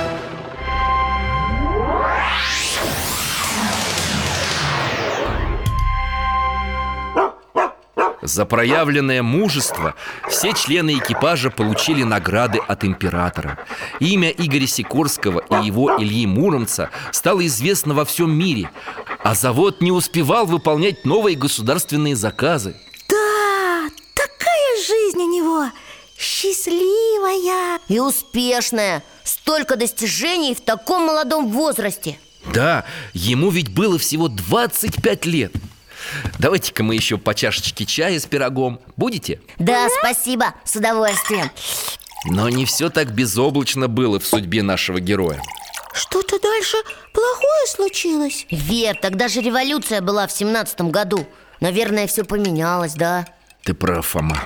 За 8.27 8.45
проявленное 8.45 9.23
мужество 9.23 9.95
все 10.27 10.51
члены 10.51 10.97
экипажа 10.97 11.49
получили 11.49 12.03
награды 12.03 12.59
от 12.59 12.83
императора. 12.83 13.57
Имя 13.99 14.29
Игоря 14.31 14.67
Сикорского 14.67 15.43
и 15.49 15.65
его 15.65 15.95
Ильи 15.97 16.25
Муромца 16.25 16.89
стало 17.11 17.45
известно 17.45 17.93
во 17.93 18.03
всем 18.03 18.37
мире, 18.37 18.69
а 19.27 19.35
завод 19.35 19.81
не 19.81 19.91
успевал 19.91 20.45
выполнять 20.45 21.03
новые 21.03 21.35
государственные 21.35 22.15
заказы. 22.15 22.77
Да, 23.09 23.89
такая 24.13 24.77
жизнь 24.87 25.17
у 25.17 25.29
него! 25.29 25.69
Счастливая! 26.17 27.77
И 27.89 27.99
успешная 27.99 29.03
Столько 29.25 29.75
достижений 29.75 30.55
в 30.55 30.61
таком 30.61 31.07
молодом 31.07 31.51
возрасте 31.51 32.17
Да, 32.53 32.85
ему 33.11 33.49
ведь 33.49 33.67
было 33.73 33.99
всего 33.99 34.29
25 34.29 35.25
лет. 35.25 35.51
Давайте-ка 36.39 36.83
мы 36.83 36.95
еще 36.95 37.17
по 37.17 37.35
чашечке 37.35 37.85
чая 37.85 38.21
с 38.21 38.25
пирогом. 38.25 38.79
Будете? 38.95 39.41
Да, 39.59 39.89
спасибо, 39.99 40.53
с 40.63 40.77
удовольствием 40.77 41.51
Но 42.23 42.47
не 42.47 42.63
все 42.63 42.89
так 42.89 43.11
безоблачно 43.11 43.89
было 43.89 44.21
в 44.21 44.25
судьбе 44.25 44.63
нашего 44.63 45.01
героя. 45.01 45.41
Что-то 45.97 46.39
дальше 46.39 46.77
плохое 47.11 47.67
случилось? 47.67 48.45
Вер, 48.51 48.95
тогда 49.01 49.27
же 49.27 49.41
революция 49.41 50.01
была 50.01 50.27
в 50.27 50.31
семнадцатом 50.31 50.91
году 50.91 51.25
Наверное, 51.59 52.05
все 52.05 52.23
поменялось, 52.23 52.93
да? 52.93 53.25
Ты 53.63 53.73
прав, 53.73 54.05
Фома. 54.05 54.37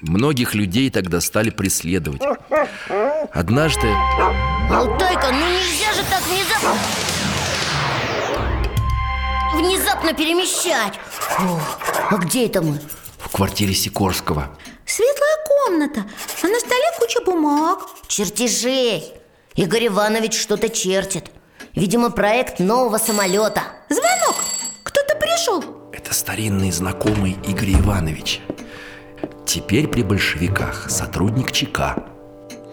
Многих 0.00 0.54
людей 0.54 0.88
тогда 0.90 1.20
стали 1.20 1.50
преследовать. 1.50 2.22
Однажды 3.32 3.86
Алтайка, 4.70 5.30
ну 5.30 5.46
нельзя 5.46 5.92
же 5.92 6.02
так 6.08 6.22
внезапно 6.26 6.74
Внезапно 9.54 10.12
перемещать 10.14 10.94
Фу, 11.10 11.60
А 12.10 12.16
где 12.16 12.46
это 12.46 12.62
мы? 12.62 12.80
в 13.18 13.28
квартире 13.30 13.74
Сикорского 13.74 14.56
Светлая 14.86 15.36
комната, 15.48 16.04
а 16.42 16.46
на 16.46 16.58
столе 16.60 16.84
куча 16.98 17.20
бумаг 17.24 17.80
Чертежей 18.08 19.12
Игорь 19.56 19.86
Иванович 19.86 20.40
что-то 20.40 20.68
чертит 20.68 21.30
Видимо, 21.76 22.10
проект 22.10 22.58
нового 22.58 22.98
самолета 22.98 23.62
Звонок! 23.88 24.34
Кто-то 24.82 25.14
пришел 25.14 25.64
Это 25.92 26.12
старинный 26.12 26.72
знакомый 26.72 27.36
Игорь 27.46 27.74
Иванович 27.74 28.40
Теперь 29.46 29.86
при 29.86 30.02
большевиках 30.02 30.90
сотрудник 30.90 31.52
ЧК 31.52 32.02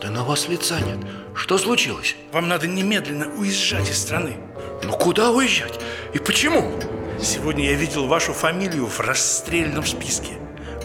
Да 0.01 0.09
на 0.09 0.23
вас 0.23 0.47
лица 0.47 0.79
нет. 0.79 0.97
Что 1.35 1.59
случилось? 1.59 2.15
Вам 2.31 2.47
надо 2.47 2.67
немедленно 2.67 3.27
уезжать 3.35 3.87
из 3.87 4.01
страны. 4.01 4.37
Ну 4.83 4.91
куда 4.93 5.29
уезжать? 5.29 5.79
И 6.15 6.17
почему? 6.17 6.79
Сегодня 7.21 7.65
я 7.65 7.75
видел 7.75 8.07
вашу 8.07 8.33
фамилию 8.33 8.87
в 8.87 8.99
расстрельном 8.99 9.85
списке. 9.85 10.33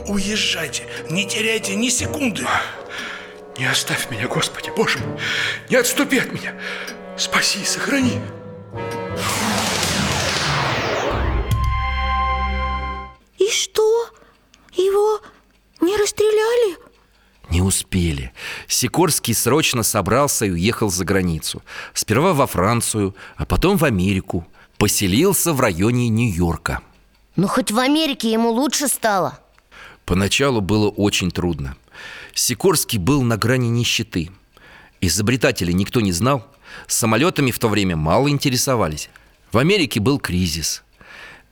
Уезжайте, 0.07 0.85
не 1.09 1.27
теряйте 1.27 1.75
ни 1.75 1.89
секунды. 1.89 2.47
Не 3.59 3.65
оставь 3.65 4.11
меня, 4.11 4.29
Господи, 4.29 4.71
Боже. 4.77 4.99
Мой 4.99 5.19
Не 5.71 5.77
отступи 5.77 6.19
от 6.19 6.33
меня. 6.33 6.55
Спаси 7.17 7.61
и 7.63 7.65
сохрани. 7.65 8.21
И 13.39 13.49
что? 13.51 14.11
Его 14.73 15.21
не 15.81 15.97
расстреляли? 15.97 16.77
Не 17.49 17.63
успели. 17.63 18.33
Сикорский 18.69 19.33
срочно 19.33 19.83
собрался 19.83 20.45
и 20.45 20.51
уехал 20.51 20.91
за 20.91 21.05
границу. 21.07 21.63
Сперва 21.95 22.35
во 22.35 22.47
Францию, 22.47 23.15
а 23.37 23.47
потом 23.47 23.79
в 23.79 23.85
Америку. 23.85 24.47
Поселился 24.77 25.55
в 25.55 25.61
районе 25.63 26.11
Нью-Йорка. 26.11 26.83
Ну, 27.37 27.49
хоть 27.49 27.71
в 27.71 27.79
Америке 27.79 28.31
ему 28.31 28.51
лучше 28.51 28.89
стало. 28.89 29.39
Поначалу 30.05 30.61
было 30.61 30.91
очень 30.91 31.31
трудно 31.31 31.77
Сикорский 32.37 32.99
был 32.99 33.23
на 33.23 33.39
грани 33.39 33.69
нищеты. 33.69 34.31
Изобретателей 35.01 35.73
никто 35.73 36.03
не 36.03 36.13
знал 36.13 36.47
Самолетами 36.87 37.51
в 37.51 37.59
то 37.59 37.69
время 37.69 37.97
мало 37.97 38.29
интересовались. 38.29 39.09
В 39.51 39.57
Америке 39.57 40.01
был 40.01 40.19
кризис. 40.19 40.83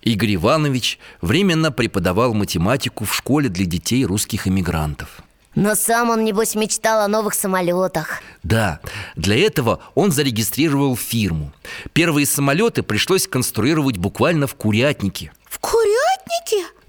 Игорь 0.02 0.34
Иванович 0.34 0.98
временно 1.22 1.72
преподавал 1.72 2.34
математику 2.34 3.06
в 3.06 3.14
школе 3.14 3.48
для 3.48 3.64
детей 3.64 4.04
русских 4.04 4.46
иммигрантов 4.46 5.22
Но 5.54 5.74
сам 5.74 6.10
он, 6.10 6.22
небось, 6.22 6.54
мечтал 6.54 7.00
о 7.00 7.08
новых 7.08 7.32
самолетах. 7.32 8.20
Да, 8.42 8.80
для 9.16 9.38
этого 9.38 9.80
он 9.94 10.12
зарегистрировал 10.12 10.96
фирму. 10.96 11.54
Первые 11.94 12.26
самолеты 12.26 12.82
пришлось 12.82 13.26
конструировать 13.26 13.96
буквально 13.96 14.46
в 14.46 14.54
курятнике. 14.54 15.32
В 15.46 15.58
курятнике? 15.60 16.03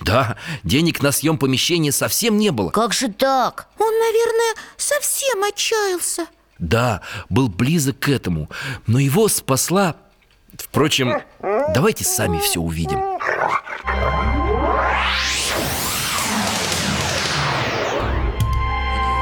Да, 0.01 0.37
денег 0.63 1.01
на 1.01 1.11
съем 1.11 1.37
помещения 1.37 1.91
совсем 1.91 2.37
не 2.37 2.51
было. 2.51 2.69
Как 2.69 2.93
же 2.93 3.11
так? 3.11 3.67
Он, 3.79 3.91
наверное, 3.99 4.53
совсем 4.77 5.43
отчаялся. 5.43 6.27
Да, 6.59 7.01
был 7.29 7.49
близок 7.49 7.99
к 7.99 8.09
этому 8.09 8.49
Но 8.87 8.99
его 8.99 9.27
спасла 9.27 9.95
Впрочем, 10.57 11.21
давайте 11.41 12.05
сами 12.05 12.39
все 12.39 12.61
увидим. 12.61 12.99
Не 12.99 13.15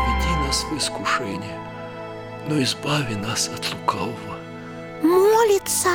введи 0.05 0.35
нас 0.45 0.63
в 0.69 0.77
искушение, 0.77 1.59
но 2.47 2.61
избави 2.61 3.15
нас 3.15 3.49
от 3.49 3.73
лукавого. 3.73 4.37
Молится. 5.01 5.89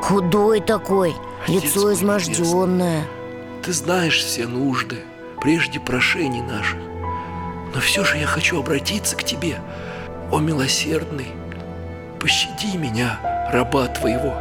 Худой 0.00 0.60
такой, 0.60 1.16
Отец 1.44 1.64
лицо 1.64 1.92
изможденное 1.92 3.08
Ты 3.66 3.72
знаешь 3.72 4.22
все 4.22 4.46
нужды, 4.46 4.98
прежде 5.40 5.80
прошений 5.80 6.40
наших. 6.40 6.78
Но 7.74 7.80
все 7.80 8.04
же 8.04 8.16
я 8.16 8.24
хочу 8.24 8.60
обратиться 8.60 9.16
к 9.16 9.24
Тебе, 9.24 9.60
о 10.30 10.38
милосердный. 10.38 11.26
Пощади 12.20 12.76
меня, 12.76 13.18
раба 13.52 13.88
Твоего. 13.88 14.36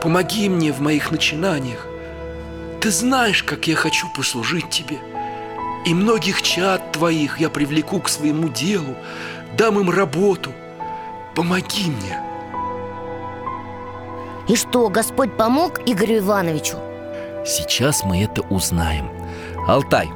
Помоги 0.00 0.48
мне 0.48 0.72
в 0.72 0.80
моих 0.80 1.10
начинаниях. 1.10 1.84
Ты 2.80 2.92
знаешь, 2.92 3.42
как 3.42 3.66
я 3.66 3.74
хочу 3.74 4.06
послужить 4.14 4.70
Тебе. 4.70 4.98
И 5.84 5.92
многих 5.92 6.40
чад 6.42 6.92
Твоих 6.92 7.40
я 7.40 7.50
привлеку 7.50 7.98
к 7.98 8.08
своему 8.08 8.48
делу, 8.50 8.94
дам 9.56 9.80
им 9.80 9.90
работу. 9.90 10.52
Помоги 11.34 11.90
мне. 11.90 12.22
И 14.46 14.54
что, 14.54 14.88
Господь 14.90 15.36
помог 15.36 15.80
Игорю 15.88 16.18
Ивановичу? 16.18 16.76
Сейчас 17.44 18.04
мы 18.04 18.22
это 18.22 18.42
узнаем. 18.42 19.10
Алтай, 19.66 20.10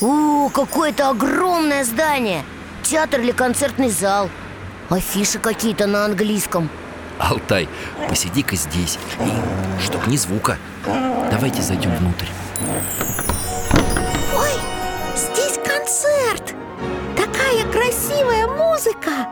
О, 0.00 0.48
какое-то 0.50 1.10
огромное 1.10 1.84
здание. 1.84 2.44
Театр 2.82 3.20
или 3.20 3.32
концертный 3.32 3.90
зал. 3.90 4.30
Афиши 4.88 5.38
какие-то 5.38 5.86
на 5.86 6.04
английском. 6.04 6.68
Алтай, 7.18 7.68
посиди-ка 8.08 8.56
здесь. 8.56 8.98
И 9.20 9.82
чтоб 9.82 10.06
ни 10.06 10.16
звука. 10.16 10.56
Давайте 11.30 11.62
зайдем 11.62 11.94
внутрь. 11.96 12.26
Ой, 14.36 14.52
здесь 15.16 15.58
концерт. 15.58 16.54
Такая 17.16 17.64
красивая 17.72 18.46
музыка 18.46 19.26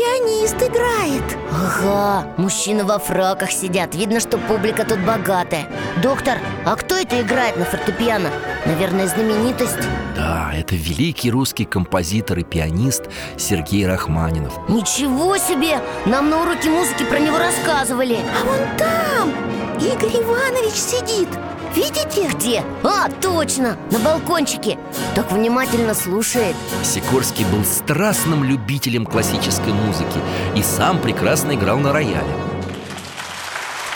Пианист 0.00 0.56
играет 0.56 1.22
Ага, 1.52 2.26
мужчины 2.38 2.84
во 2.84 2.98
фраках 2.98 3.50
сидят 3.50 3.94
Видно, 3.94 4.18
что 4.18 4.38
публика 4.38 4.86
тут 4.86 4.98
богатая 5.00 5.66
Доктор, 6.02 6.38
а 6.64 6.74
кто 6.76 6.94
это 6.94 7.20
играет 7.20 7.58
на 7.58 7.66
фортепиано? 7.66 8.30
Наверное, 8.64 9.06
знаменитость? 9.08 9.76
Да, 10.16 10.52
это 10.54 10.74
великий 10.74 11.30
русский 11.30 11.66
композитор 11.66 12.38
и 12.38 12.44
пианист 12.44 13.10
Сергей 13.36 13.86
Рахманинов 13.86 14.54
Ничего 14.70 15.36
себе! 15.36 15.82
Нам 16.06 16.30
на 16.30 16.40
уроке 16.40 16.70
музыки 16.70 17.04
про 17.04 17.18
него 17.18 17.36
рассказывали 17.36 18.16
А 18.40 18.44
вон 18.46 18.78
там 18.78 19.34
Игорь 19.78 20.22
Иванович 20.22 20.76
сидит 20.76 21.28
Видите? 21.74 22.28
Где? 22.28 22.64
А, 22.82 23.08
точно! 23.20 23.76
На 23.90 23.98
балкончике 23.98 24.78
Так 25.14 25.30
внимательно 25.30 25.94
слушает 25.94 26.56
Сикорский 26.82 27.44
был 27.44 27.64
страстным 27.64 28.44
любителем 28.44 29.06
классической 29.06 29.72
музыки 29.72 30.18
И 30.56 30.62
сам 30.62 31.00
прекрасно 31.00 31.54
играл 31.54 31.78
на 31.78 31.92
рояле 31.92 32.34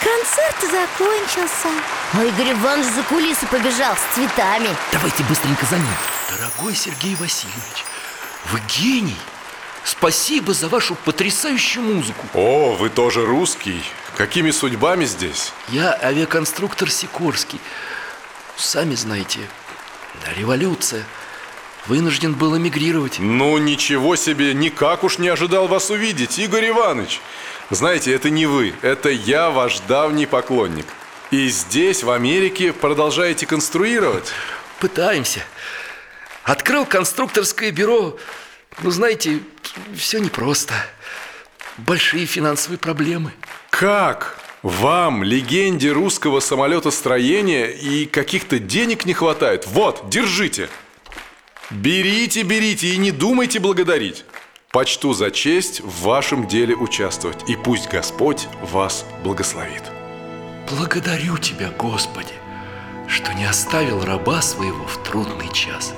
Концерт 0.01 0.55
закончился 0.61 1.67
А 2.13 2.23
Игорь 2.23 2.53
Иванович 2.53 2.93
за 2.93 3.03
кулисы 3.03 3.45
побежал 3.47 3.95
с 3.95 4.15
цветами 4.15 4.69
Давайте 4.93 5.23
быстренько 5.23 5.65
за 5.65 5.75
ним 5.75 5.87
Дорогой 6.29 6.75
Сергей 6.75 7.15
Васильевич, 7.15 7.85
вы 8.51 8.59
гений! 8.79 9.17
Спасибо 9.83 10.53
за 10.53 10.67
вашу 10.67 10.95
потрясающую 10.95 11.83
музыку. 11.85 12.25
О, 12.33 12.75
вы 12.75 12.89
тоже 12.89 13.23
русский? 13.23 13.83
Какими 14.15 14.51
судьбами 14.51 15.03
здесь? 15.05 15.51
Я 15.67 15.97
авиаконструктор 16.01 16.89
Сикорский. 16.89 17.59
Сами 18.55 18.95
знаете, 18.95 19.41
революция. 20.37 21.03
Вынужден 21.87 22.33
был 22.33 22.57
эмигрировать. 22.57 23.19
Ну, 23.19 23.57
ничего 23.57 24.15
себе, 24.15 24.53
никак 24.53 25.03
уж 25.03 25.19
не 25.19 25.27
ожидал 25.27 25.67
вас 25.67 25.89
увидеть, 25.91 26.39
Игорь 26.39 26.69
Иванович 26.69 27.21
Знаете, 27.69 28.11
это 28.11 28.31
не 28.31 28.47
вы, 28.47 28.73
это 28.81 29.09
я, 29.09 29.51
ваш 29.51 29.81
давний 29.81 30.25
поклонник 30.25 30.87
И 31.29 31.47
здесь, 31.49 32.01
в 32.01 32.09
Америке, 32.09 32.73
продолжаете 32.73 33.45
конструировать? 33.45 34.31
Пытаемся. 34.79 35.41
Открыл 36.43 36.85
конструкторское 36.85 37.71
бюро. 37.71 38.17
Ну, 38.81 38.89
знаете, 38.89 39.41
все 39.95 40.19
непросто. 40.19 40.73
Большие 41.77 42.25
финансовые 42.25 42.79
проблемы. 42.79 43.31
Как? 43.69 44.39
Вам, 44.63 45.23
легенде 45.23 45.91
русского 45.91 46.39
самолетостроения, 46.39 47.67
и 47.67 48.05
каких-то 48.05 48.57
денег 48.57 49.05
не 49.05 49.13
хватает? 49.13 49.67
Вот, 49.67 50.09
держите 50.09 50.69
Берите, 51.69 52.41
берите 52.43 52.87
и 52.87 52.97
не 52.97 53.11
думайте 53.11 53.59
благодарить 53.59 54.25
Почту 54.71 55.13
за 55.13 55.29
честь 55.29 55.81
в 55.81 56.03
вашем 56.03 56.47
деле 56.47 56.75
участвовать 56.75 57.47
И 57.47 57.55
пусть 57.55 57.89
Господь 57.89 58.47
вас 58.61 59.05
благословит 59.23 59.83
Благодарю 60.69 61.37
Тебя, 61.37 61.69
Господи, 61.77 62.33
что 63.07 63.33
не 63.33 63.45
оставил 63.45 64.03
раба 64.03 64.41
своего 64.41 64.85
в 64.87 65.03
трудный 65.03 65.51
час. 65.53 65.93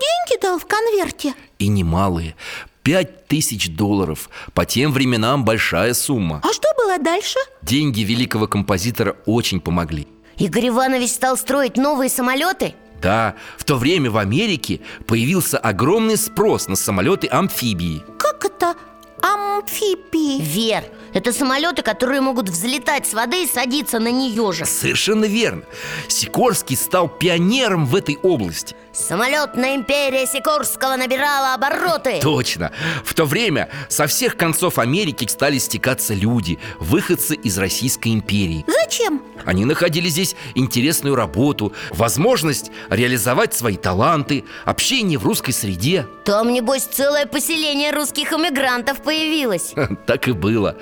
Деньги 0.00 0.40
дал 0.40 0.58
в 0.58 0.66
конверте? 0.66 1.34
И 1.58 1.68
немалые. 1.68 2.34
Пять 2.82 3.26
тысяч 3.26 3.70
долларов. 3.70 4.30
По 4.54 4.64
тем 4.64 4.92
временам 4.92 5.44
большая 5.44 5.94
сумма. 5.94 6.40
А 6.44 6.52
что 6.52 6.68
было 6.76 6.98
дальше? 6.98 7.38
Деньги 7.62 8.02
великого 8.02 8.46
композитора 8.46 9.16
очень 9.26 9.60
помогли. 9.60 10.06
Игорь 10.38 10.68
Иванович 10.68 11.10
стал 11.10 11.36
строить 11.36 11.76
новые 11.76 12.10
самолеты? 12.10 12.74
Да, 13.02 13.34
в 13.58 13.64
то 13.64 13.76
время 13.76 14.10
в 14.10 14.16
Америке 14.16 14.80
появился 15.06 15.58
огромный 15.58 16.16
спрос 16.16 16.66
на 16.68 16.76
самолеты-амфибии 16.76 18.02
Как 18.18 18.44
это 18.44 18.74
амфибии? 19.22 20.40
Вер, 20.40 20.84
это 21.12 21.32
самолеты, 21.32 21.82
которые 21.82 22.20
могут 22.20 22.48
взлетать 22.48 23.06
с 23.06 23.14
воды 23.14 23.44
и 23.44 23.46
садиться 23.46 23.98
на 23.98 24.10
нее 24.10 24.52
же. 24.52 24.64
Совершенно 24.64 25.24
верно. 25.24 25.62
Сикорский 26.08 26.76
стал 26.76 27.08
пионером 27.08 27.86
в 27.86 27.94
этой 27.96 28.16
области 28.16 28.74
Самолетная 28.96 29.76
империя 29.76 30.26
Сикорского 30.26 30.96
набирала 30.96 31.52
обороты. 31.52 32.18
Точно. 32.22 32.72
В 33.04 33.12
то 33.12 33.26
время 33.26 33.68
со 33.90 34.06
всех 34.06 34.38
концов 34.38 34.78
Америки 34.78 35.26
стали 35.26 35.58
стекаться 35.58 36.14
люди 36.14 36.58
Выходцы 36.80 37.34
из 37.34 37.58
Российской 37.58 38.14
империи. 38.14 38.64
Зачем? 38.66 39.22
Они 39.44 39.66
находили 39.66 40.08
здесь 40.08 40.34
интересную 40.54 41.14
работу 41.14 41.74
Возможность 41.90 42.70
реализовать 42.88 43.52
свои 43.52 43.76
таланты 43.76 44.44
Общение 44.64 45.18
в 45.18 45.26
русской 45.26 45.52
среде. 45.52 46.06
Там, 46.24 46.52
небось, 46.52 46.84
целое 46.84 47.26
поселение 47.26 47.92
русских 47.92 48.32
эмигрантов 48.32 49.02
появилось. 49.02 49.74
Так 50.06 50.28
и 50.28 50.32
было. 50.32 50.76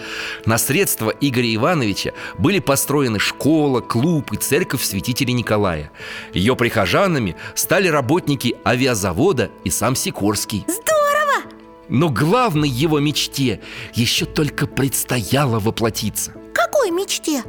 На 0.44 0.58
средства 0.58 1.10
Игоря 1.20 1.54
Ивановича 1.54 2.12
были 2.38 2.58
построены 2.60 3.18
школа, 3.18 3.80
клуб 3.80 4.32
и 4.32 4.36
церковь 4.36 4.82
святителя 4.82 5.32
Николая. 5.32 5.90
Ее 6.32 6.56
прихожанами 6.56 7.36
стали 7.54 7.88
работники 8.04 8.56
авиазавода 8.66 9.50
и 9.64 9.70
сам 9.70 9.96
Сикорский 9.96 10.66
Здорово! 10.68 11.50
Но 11.88 12.10
главной 12.10 12.68
его 12.68 13.00
мечте 13.00 13.62
еще 13.94 14.26
только 14.26 14.66
предстояло 14.66 15.58
воплотиться 15.58 16.34
Какой 16.52 16.90
мечте? 16.90 17.42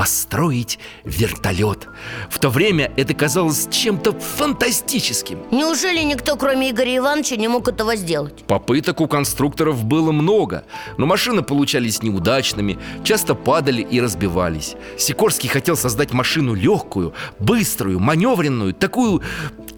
Построить 0.00 0.78
вертолет. 1.04 1.86
В 2.30 2.38
то 2.38 2.48
время 2.48 2.90
это 2.96 3.12
казалось 3.12 3.68
чем-то 3.70 4.12
фантастическим. 4.12 5.40
Неужели 5.50 5.98
никто, 6.02 6.36
кроме 6.36 6.70
Игоря 6.70 6.96
Ивановича, 6.96 7.36
не 7.36 7.48
мог 7.48 7.68
этого 7.68 7.96
сделать? 7.96 8.46
Попыток 8.46 9.02
у 9.02 9.06
конструкторов 9.06 9.84
было 9.84 10.10
много, 10.10 10.64
но 10.96 11.04
машины 11.04 11.42
получались 11.42 12.02
неудачными, 12.02 12.78
часто 13.04 13.34
падали 13.34 13.82
и 13.82 14.00
разбивались. 14.00 14.74
Сикорский 14.96 15.50
хотел 15.50 15.76
создать 15.76 16.14
машину 16.14 16.54
легкую, 16.54 17.12
быструю, 17.38 18.00
маневренную, 18.00 18.72
такую, 18.72 19.20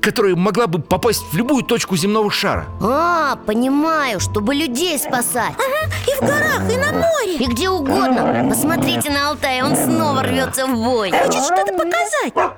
которая 0.01 0.37
могла 0.37 0.67
бы 0.69 0.81
попасть 0.81 1.23
в 1.33 1.37
любую 1.37 1.65
точку 1.65 1.97
земного 1.97 2.31
шара. 2.31 2.67
А, 2.81 3.37
понимаю, 3.47 4.21
чтобы 4.21 4.55
людей 4.55 4.99
спасать 4.99 5.55
Ага, 5.57 5.93
и 6.07 6.17
в 6.17 6.21
горах, 6.21 6.71
и 6.71 6.77
на 6.77 6.93
море 6.93 7.37
И 7.39 7.47
где 7.47 7.71
угодно 7.71 8.47
Посмотрите 8.49 9.11
на 9.11 9.31
Алтай, 9.31 9.63
он 9.63 9.77
снова 9.77 10.12
рвется 10.21 10.67
в 10.67 10.75
бой 10.75 11.11
Хочет 11.11 11.43
что-то 11.43 11.73
показать? 11.73 12.53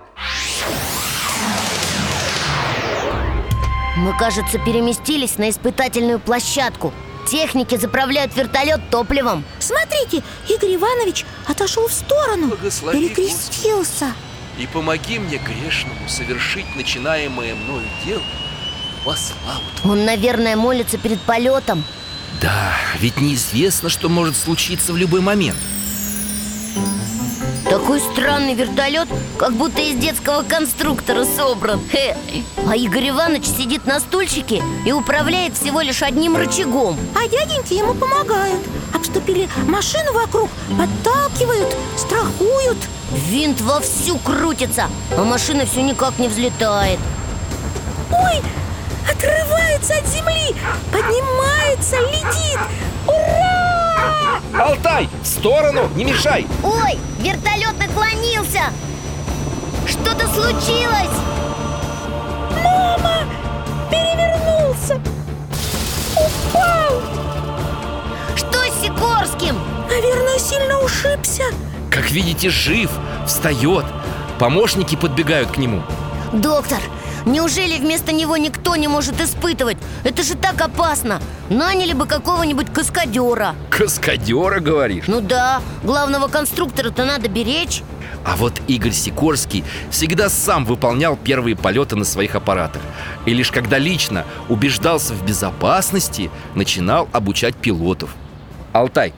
Мы, 3.96 4.16
кажется, 4.18 4.58
переместились 4.58 5.38
на 5.38 5.50
испытательную 5.50 6.18
площадку. 6.18 6.92
Техники 7.30 7.76
заправляют 7.76 8.36
вертолет 8.36 8.80
топливом. 8.90 9.44
Смотрите, 9.60 10.22
Игорь 10.48 10.74
Иванович 10.74 11.24
отошел 11.46 11.88
в 11.88 11.92
сторону. 11.92 12.48
Благослови, 12.48 13.08
Перекрестился. 13.08 14.12
И 14.58 14.66
помоги 14.66 15.18
мне 15.18 15.38
грешному 15.38 16.08
совершить 16.08 16.76
начинаемое 16.76 17.54
мною 17.54 17.86
дело 18.04 18.22
во 19.04 19.16
славу 19.16 19.64
Твою. 19.80 19.98
Он, 19.98 20.04
наверное, 20.04 20.56
молится 20.56 20.98
перед 20.98 21.20
полетом. 21.22 21.84
Да, 22.40 22.72
ведь 22.98 23.20
неизвестно, 23.20 23.88
что 23.88 24.08
может 24.08 24.36
случиться 24.36 24.92
в 24.92 24.96
любой 24.96 25.20
момент. 25.20 25.58
Такой 27.74 27.98
странный 27.98 28.54
вертолет, 28.54 29.08
как 29.36 29.52
будто 29.54 29.82
из 29.82 29.96
детского 29.96 30.44
конструктора 30.44 31.24
собран. 31.24 31.80
Хе. 31.90 32.16
А 32.70 32.76
Игорь 32.76 33.08
Иванович 33.08 33.46
сидит 33.46 33.84
на 33.84 33.98
стульчике 33.98 34.62
и 34.86 34.92
управляет 34.92 35.56
всего 35.56 35.80
лишь 35.80 36.00
одним 36.04 36.36
рычагом. 36.36 36.96
А 37.16 37.26
дяденьки 37.26 37.74
ему 37.74 37.94
помогают. 37.94 38.60
Обступили 38.94 39.48
машину 39.66 40.12
вокруг 40.12 40.50
Подталкивают, 40.78 41.74
страхуют. 41.96 42.78
Винт 43.10 43.60
вовсю 43.60 44.18
крутится, 44.18 44.84
а 45.18 45.24
машина 45.24 45.66
все 45.66 45.82
никак 45.82 46.16
не 46.20 46.28
взлетает. 46.28 47.00
Ой, 48.12 48.40
отрывается 49.10 49.94
от 49.94 50.06
земли 50.06 50.54
Поднимается, 50.92 51.96
летит. 52.12 52.60
Ура! 53.08 53.43
Алтай, 54.58 55.08
в 55.22 55.26
сторону, 55.26 55.88
не 55.96 56.04
мешай! 56.04 56.46
Ой, 56.62 56.98
вертолет 57.18 57.74
наклонился 57.78 58.62
Что-то 59.86 60.26
случилось 60.28 61.16
Мама! 62.62 63.24
Перевернулся 63.90 65.00
Упал 66.14 67.02
Что 68.36 68.58
с 68.64 68.82
Сикорским? 68.82 69.56
Наверное, 69.88 70.38
сильно 70.38 70.78
ушибся 70.80 71.44
Как 71.90 72.10
видите, 72.10 72.48
жив, 72.48 72.90
встает. 73.26 73.84
Помощники 74.38 74.96
подбегают 74.96 75.50
к 75.52 75.56
нему. 75.58 75.82
Доктор, 76.32 76.78
неужели 77.26 77.78
вместо 77.78 78.12
него 78.12 78.36
никто 78.36 78.76
не 78.76 78.88
может 78.88 79.20
испытывать? 79.20 79.76
Это 80.04 80.22
же 80.22 80.34
так 80.34 80.60
опасно. 80.60 81.20
Наняли 81.50 81.92
бы 81.92 82.06
какого-нибудь 82.06 82.72
каскадера. 82.72 83.54
Каскадера, 83.70 84.60
говоришь? 84.60 85.04
Ну 85.06 85.20
да, 85.20 85.60
главного 85.82 86.28
конструктора-то 86.28 87.04
надо 87.04 87.28
беречь. 87.28 87.82
А 88.24 88.36
вот 88.36 88.54
Игорь 88.68 88.92
Сикорский 88.92 89.64
всегда 89.90 90.28
сам 90.28 90.64
выполнял 90.64 91.16
первые 91.16 91.56
полеты 91.56 91.94
на 91.96 92.04
своих 92.04 92.34
аппаратах. 92.34 92.80
И 93.26 93.34
лишь 93.34 93.50
когда 93.50 93.78
лично 93.78 94.24
убеждался 94.48 95.12
в 95.12 95.24
безопасности, 95.24 96.30
начинал 96.54 97.08
обучать 97.12 97.54
пилотов. 97.54 98.10
Алтай 98.72 99.12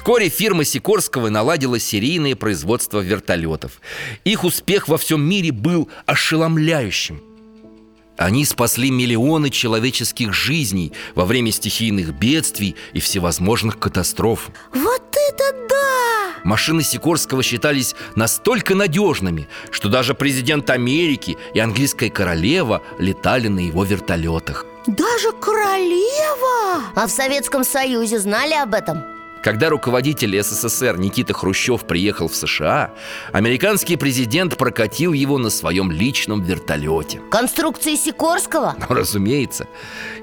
Вскоре 0.00 0.30
фирма 0.30 0.64
Сикорского 0.64 1.28
наладила 1.28 1.78
серийное 1.78 2.34
производство 2.34 3.00
вертолетов 3.00 3.82
Их 4.24 4.44
успех 4.44 4.88
во 4.88 4.96
всем 4.96 5.20
мире 5.20 5.52
был 5.52 5.90
ошеломляющим 6.06 7.20
они 8.16 8.44
спасли 8.44 8.90
миллионы 8.90 9.48
человеческих 9.48 10.34
жизней 10.34 10.92
во 11.14 11.24
время 11.24 11.52
стихийных 11.52 12.14
бедствий 12.14 12.76
и 12.92 13.00
всевозможных 13.00 13.78
катастроф. 13.78 14.50
Вот 14.74 15.02
это 15.28 15.52
да! 15.70 16.34
Машины 16.44 16.82
Сикорского 16.82 17.42
считались 17.42 17.94
настолько 18.16 18.74
надежными, 18.74 19.48
что 19.70 19.88
даже 19.88 20.14
президент 20.14 20.68
Америки 20.68 21.38
и 21.54 21.60
английская 21.60 22.10
королева 22.10 22.82
летали 22.98 23.48
на 23.48 23.60
его 23.60 23.84
вертолетах. 23.84 24.66
Даже 24.86 25.32
королева! 25.40 26.84
А 26.94 27.06
в 27.06 27.10
Советском 27.10 27.64
Союзе 27.64 28.18
знали 28.18 28.52
об 28.52 28.74
этом? 28.74 29.19
Когда 29.42 29.70
руководитель 29.70 30.40
СССР 30.42 30.98
Никита 30.98 31.32
Хрущев 31.32 31.86
приехал 31.86 32.28
в 32.28 32.34
США, 32.34 32.92
американский 33.32 33.96
президент 33.96 34.58
прокатил 34.58 35.14
его 35.14 35.38
на 35.38 35.48
своем 35.48 35.90
личном 35.90 36.42
вертолете. 36.42 37.22
Конструкции 37.30 37.94
Сикорского? 37.94 38.76
Ну, 38.78 38.94
разумеется, 38.94 39.66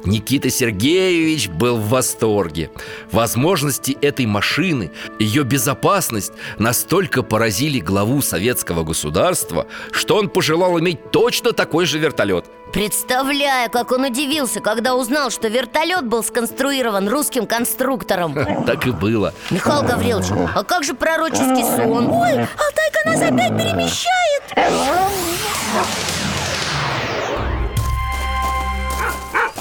Никита 0.06 0.52
Сергеевич 0.52 1.50
был 1.50 1.78
в 1.78 1.90
восторге. 1.90 2.70
Возможности 3.12 3.98
этой 4.02 4.28
машины, 4.28 4.92
ее 5.18 5.44
безопасность 5.44 6.34
настолько 6.60 7.24
поразили 7.24 7.80
главу 7.80 8.22
советского 8.22 8.84
государства, 8.84 9.66
что 9.92 10.18
он 10.18 10.30
пожелал 10.30 10.80
иметь 10.80 11.12
точно 11.12 11.54
такой 11.54 11.86
же 11.86 11.98
вертолет. 11.98 12.46
Представляю, 12.74 13.72
как 13.72 13.92
он 13.92 14.04
удивился, 14.06 14.60
когда 14.60 14.96
узнал, 14.96 15.30
что 15.32 15.48
вертолет 15.48 16.06
был 16.06 16.24
сконструирован 16.24 17.08
русским 17.10 17.48
конструктором 17.48 18.34
Так 18.66 18.86
и 18.86 18.92
было. 18.92 19.34
Михаил 19.50 19.84
Гаврилович, 19.84 20.28
а 20.56 20.64
как 20.64 20.84
же 20.84 20.94
пророческий 20.94 21.64
сон? 21.64 22.10
Ой, 22.12 22.32
Алтайка 22.34 23.02
нас 23.06 23.22
опять 23.22 23.58
перемещает 23.58 24.44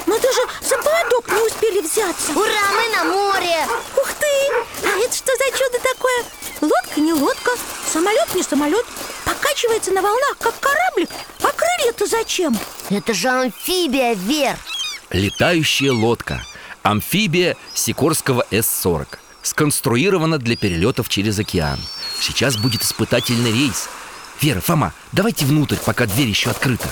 Мы 0.06 0.18
даже 0.20 0.40
за 0.62 0.76
поводок 0.78 1.28
не 1.28 1.46
успели 1.46 1.80
взяться 1.80 2.32
Ура, 2.32 2.70
мы 2.74 2.96
на 2.96 3.04
море! 3.04 3.56
Ух 3.96 4.08
ты! 4.20 4.86
А 4.86 4.98
это 4.98 5.14
что 5.16 5.32
за 5.36 5.56
чудо 5.58 5.78
такое? 5.82 6.24
Лодка 6.60 7.00
не 7.00 7.12
лодка, 7.12 7.50
самолет 7.92 8.34
не 8.34 8.42
самолет 8.42 8.86
Покачивается 9.24 9.92
на 9.92 10.02
волнах, 10.02 10.36
как 10.38 10.54
кораблик 10.58 11.10
А 11.42 11.48
крылья-то 11.52 12.06
зачем? 12.06 12.56
Это 12.90 13.12
же 13.14 13.28
амфибия, 13.28 14.14
Вер! 14.14 14.56
Летающая 15.10 15.92
лодка. 15.92 16.42
Амфибия 16.82 17.56
Сикорского 17.74 18.44
С-40. 18.50 19.18
Сконструирована 19.42 20.38
для 20.38 20.56
перелетов 20.56 21.08
через 21.08 21.38
океан. 21.38 21.78
Сейчас 22.20 22.56
будет 22.56 22.82
испытательный 22.82 23.52
рейс. 23.52 23.88
Вера, 24.40 24.60
Фома, 24.60 24.92
давайте 25.12 25.44
внутрь, 25.44 25.76
пока 25.84 26.06
дверь 26.06 26.28
еще 26.28 26.50
открыта. 26.50 26.88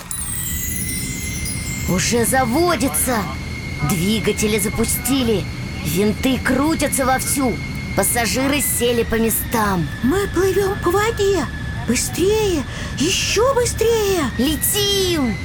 Уже 1.88 2.24
заводится 2.24 3.18
Двигатели 3.90 4.58
запустили 4.58 5.44
Винты 5.84 6.38
крутятся 6.38 7.04
вовсю 7.04 7.54
Пассажиры 7.96 8.60
сели 8.60 9.04
по 9.04 9.14
местам. 9.14 9.86
Мы 10.02 10.26
плывем 10.34 10.76
по 10.82 10.90
воде. 10.90 11.46
Быстрее, 11.86 12.64
еще 12.98 13.54
быстрее. 13.54 14.24
Летим! 14.36 15.36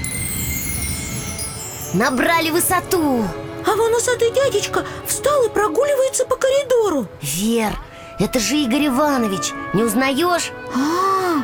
Набрали 1.94 2.50
высоту. 2.50 3.24
А 3.68 3.76
вон 3.76 3.94
усатый 3.94 4.32
дядечка 4.32 4.84
встал 5.06 5.46
и 5.46 5.50
прогуливается 5.50 6.26
по 6.26 6.36
коридору. 6.38 7.08
Вер, 7.22 7.78
это 8.18 8.40
же 8.40 8.56
Игорь 8.56 8.88
Иванович. 8.88 9.52
Не 9.74 9.84
узнаешь? 9.84 10.52
А, 10.74 11.44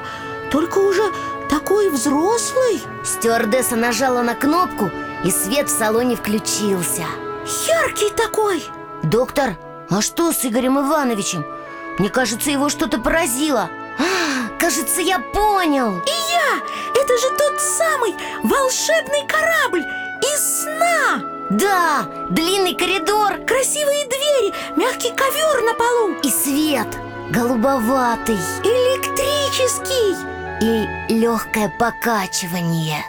только 0.50 0.80
уже 0.80 1.04
такой 1.50 1.90
взрослый. 1.90 2.82
Стюардесса 3.04 3.76
нажала 3.76 4.24
на 4.24 4.34
кнопку 4.34 4.90
И 5.24 5.30
свет 5.30 5.70
в 5.70 5.78
салоне 5.78 6.16
включился. 6.16 7.06
Яркий 7.68 8.10
такой. 8.16 8.64
Доктор, 9.04 9.56
а 9.90 10.02
что 10.02 10.32
с 10.32 10.46
Игорем 10.46 10.80
Ивановичем? 10.80 11.46
Мне 12.00 12.10
кажется, 12.10 12.52
его 12.52 12.70
что-то 12.70 13.00
поразило. 13.00 13.70
А, 13.98 14.36
Кажется, 14.60 15.02
я 15.02 15.20
понял. 15.20 16.00
И 16.06 16.32
я! 16.32 17.02
Это 17.02 17.18
же 17.18 17.30
тот 17.38 17.62
самый 17.62 18.16
волшебный 18.44 19.26
корабль 19.28 19.86
из 20.34 20.64
сна! 20.64 21.24
Да, 21.52 22.08
длинный 22.30 22.74
коридор. 22.74 23.38
Красивые 23.46 24.06
двери, 24.08 24.54
мягкий 24.76 25.12
ковер 25.12 25.62
на 25.64 25.74
полу. 25.76 26.16
И 26.24 26.30
свет 26.30 26.88
голубоватый. 27.30 28.38
Электрический. 28.64 30.16
И 30.62 31.14
легкое 31.14 31.72
покачивание. 31.78 33.06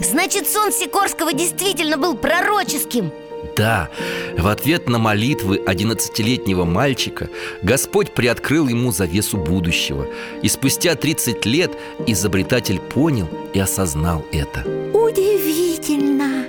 Значит, 0.00 0.48
сон 0.48 0.72
Сикорского 0.72 1.32
действительно 1.34 1.98
был 1.98 2.14
пророческим 2.16 3.12
Да, 3.56 3.88
в 4.36 4.46
ответ 4.48 4.88
на 4.88 4.98
молитвы 4.98 5.60
11-летнего 5.66 6.64
мальчика 6.64 7.28
Господь 7.62 8.12
приоткрыл 8.12 8.68
ему 8.68 8.92
завесу 8.92 9.38
будущего 9.38 10.06
И 10.42 10.48
спустя 10.48 10.94
30 10.94 11.46
лет 11.46 11.72
изобретатель 12.06 12.78
понял 12.78 13.28
и 13.54 13.58
осознал 13.58 14.24
это 14.32 14.60
Удивительно 14.92 16.44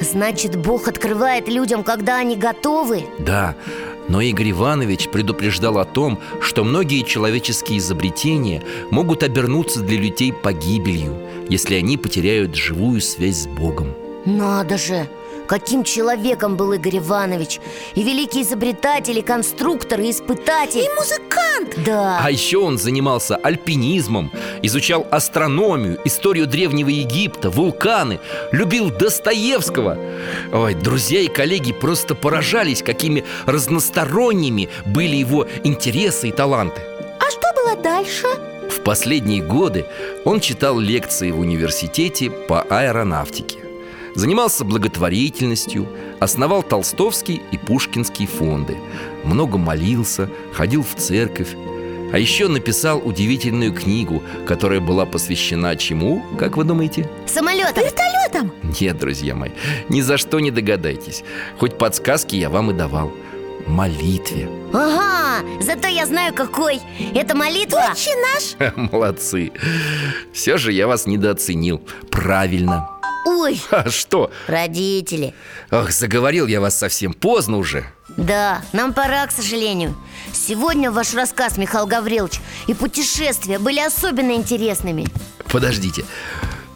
Значит, 0.00 0.56
Бог 0.56 0.88
открывает 0.88 1.46
людям, 1.48 1.84
когда 1.84 2.16
они 2.16 2.34
готовы? 2.34 3.04
Да, 3.18 3.54
но 4.08 4.22
Игорь 4.22 4.52
Иванович 4.52 5.08
предупреждал 5.08 5.78
о 5.78 5.84
том, 5.84 6.18
что 6.40 6.64
многие 6.64 7.04
человеческие 7.04 7.78
изобретения 7.78 8.62
могут 8.90 9.22
обернуться 9.22 9.80
для 9.80 9.98
людей 9.98 10.32
погибелью, 10.32 11.14
если 11.48 11.74
они 11.74 11.98
потеряют 11.98 12.56
живую 12.56 13.02
связь 13.02 13.42
с 13.42 13.46
Богом. 13.46 13.94
Надо 14.24 14.78
же! 14.78 15.06
Каким 15.50 15.82
человеком 15.82 16.56
был 16.56 16.74
Игорь 16.74 16.98
Иванович 16.98 17.58
И 17.96 18.04
великий 18.04 18.42
изобретатель, 18.42 19.18
и 19.18 19.22
конструктор, 19.22 19.98
и 19.98 20.12
испытатель 20.12 20.82
И 20.82 20.88
музыкант 20.96 21.76
Да 21.84 22.20
А 22.22 22.30
еще 22.30 22.58
он 22.58 22.78
занимался 22.78 23.34
альпинизмом, 23.34 24.30
изучал 24.62 25.08
астрономию, 25.10 25.98
историю 26.04 26.46
Древнего 26.46 26.88
Египта, 26.88 27.50
вулканы, 27.50 28.20
любил 28.52 28.90
Достоевского. 28.90 29.98
Ой, 30.52 30.74
друзья 30.74 31.18
и 31.18 31.26
коллеги 31.26 31.72
просто 31.72 32.14
поражались, 32.14 32.84
какими 32.84 33.24
разносторонними 33.46 34.68
были 34.86 35.16
его 35.16 35.48
интересы 35.64 36.28
и 36.28 36.32
таланты. 36.32 36.80
А 37.18 37.28
что 37.28 37.52
было 37.56 37.74
дальше? 37.74 38.28
В 38.70 38.84
последние 38.84 39.42
годы 39.42 39.84
он 40.24 40.38
читал 40.38 40.78
лекции 40.78 41.32
в 41.32 41.40
университете 41.40 42.30
по 42.30 42.62
аэронавтике 42.62 43.69
Занимался 44.14 44.64
благотворительностью, 44.64 45.86
основал 46.18 46.62
Толстовский 46.62 47.40
и 47.52 47.56
Пушкинский 47.56 48.26
фонды 48.26 48.76
Много 49.24 49.56
молился, 49.58 50.28
ходил 50.52 50.82
в 50.82 50.94
церковь 51.00 51.54
А 52.12 52.18
еще 52.18 52.48
написал 52.48 53.00
удивительную 53.04 53.72
книгу, 53.72 54.22
которая 54.46 54.80
была 54.80 55.06
посвящена 55.06 55.76
чему, 55.76 56.24
как 56.38 56.56
вы 56.56 56.64
думаете? 56.64 57.08
Самолетом 57.26 57.84
Вертолетом 57.84 58.52
Нет, 58.80 58.98
друзья 58.98 59.34
мои, 59.34 59.50
ни 59.88 60.00
за 60.00 60.18
что 60.18 60.40
не 60.40 60.50
догадайтесь. 60.50 61.22
Хоть 61.58 61.78
подсказки 61.78 62.36
я 62.36 62.50
вам 62.50 62.70
и 62.70 62.74
давал. 62.74 63.12
Молитве. 63.66 64.48
Ага, 64.72 65.44
зато 65.60 65.86
я 65.86 66.06
знаю 66.06 66.34
какой. 66.34 66.80
Это 67.14 67.36
молитва. 67.36 67.92
Отче 67.92 68.10
наш. 68.16 68.74
Молодцы. 68.92 69.52
Все 70.32 70.56
же 70.56 70.72
я 70.72 70.86
вас 70.88 71.06
недооценил. 71.06 71.80
Правильно 72.10 72.88
Ой, 73.26 73.60
А 73.70 73.90
что? 73.90 74.30
родители. 74.46 75.34
Ох, 75.70 75.90
заговорил 75.90 76.46
я 76.46 76.60
вас 76.60 76.78
совсем. 76.78 77.12
Поздно 77.12 77.58
уже. 77.58 77.84
Да, 78.16 78.62
нам 78.72 78.92
пора, 78.92 79.26
к 79.26 79.32
сожалению. 79.32 79.94
Сегодня 80.32 80.90
ваш 80.90 81.14
рассказ, 81.14 81.56
Михаил 81.56 81.86
Гаврилович 81.86 82.40
И 82.66 82.74
путешествия 82.74 83.58
были 83.58 83.78
особенно 83.80 84.32
интересными. 84.32 85.06
Подождите. 85.50 86.04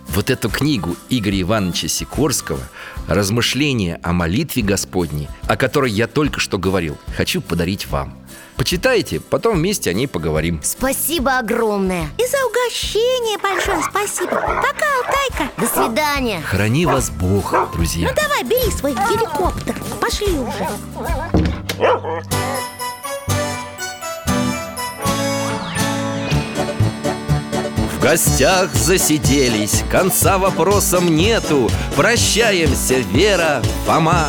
Вот 0.09 0.31
эту 0.31 0.49
книгу 0.49 0.97
Игоря 1.09 1.41
Ивановича 1.41 1.89
Сикорского 1.89 2.61
«Размышления 3.09 3.99
о 4.03 4.13
молитве 4.13 4.63
Господней», 4.63 5.29
о 5.49 5.57
которой 5.57 5.91
я 5.91 6.07
только 6.07 6.39
что 6.39 6.57
говорил, 6.57 6.97
хочу 7.17 7.41
подарить 7.41 7.89
вам. 7.89 8.17
Почитайте, 8.57 9.21
потом 9.21 9.57
вместе 9.57 9.91
о 9.91 9.93
ней 9.93 10.07
поговорим. 10.07 10.61
Спасибо 10.63 11.39
огромное 11.39 12.09
И 12.19 12.27
за 12.27 12.37
угощение 12.47 13.37
большое 13.39 13.83
спасибо 13.83 14.31
Пока, 14.37 14.87
Алтайка 14.97 15.53
До 15.59 15.67
свидания 15.67 16.41
Храни 16.41 16.87
вас 16.87 17.11
Бог, 17.11 17.53
друзья. 17.73 18.09
Ну 18.09 18.15
давай, 18.23 18.45
бери 18.45 18.71
свой 18.71 18.93
геликоптер 18.93 19.75
Пошли 20.01 20.29
уже 20.29 20.69
В 27.99 28.03
гостях 28.03 28.73
засиделись, 28.75 29.83
конца 29.91 30.37
вопросам 30.37 31.17
нету. 31.17 31.71
Прощаемся, 31.97 32.97
Вера, 32.99 33.63
Фома. 33.87 34.29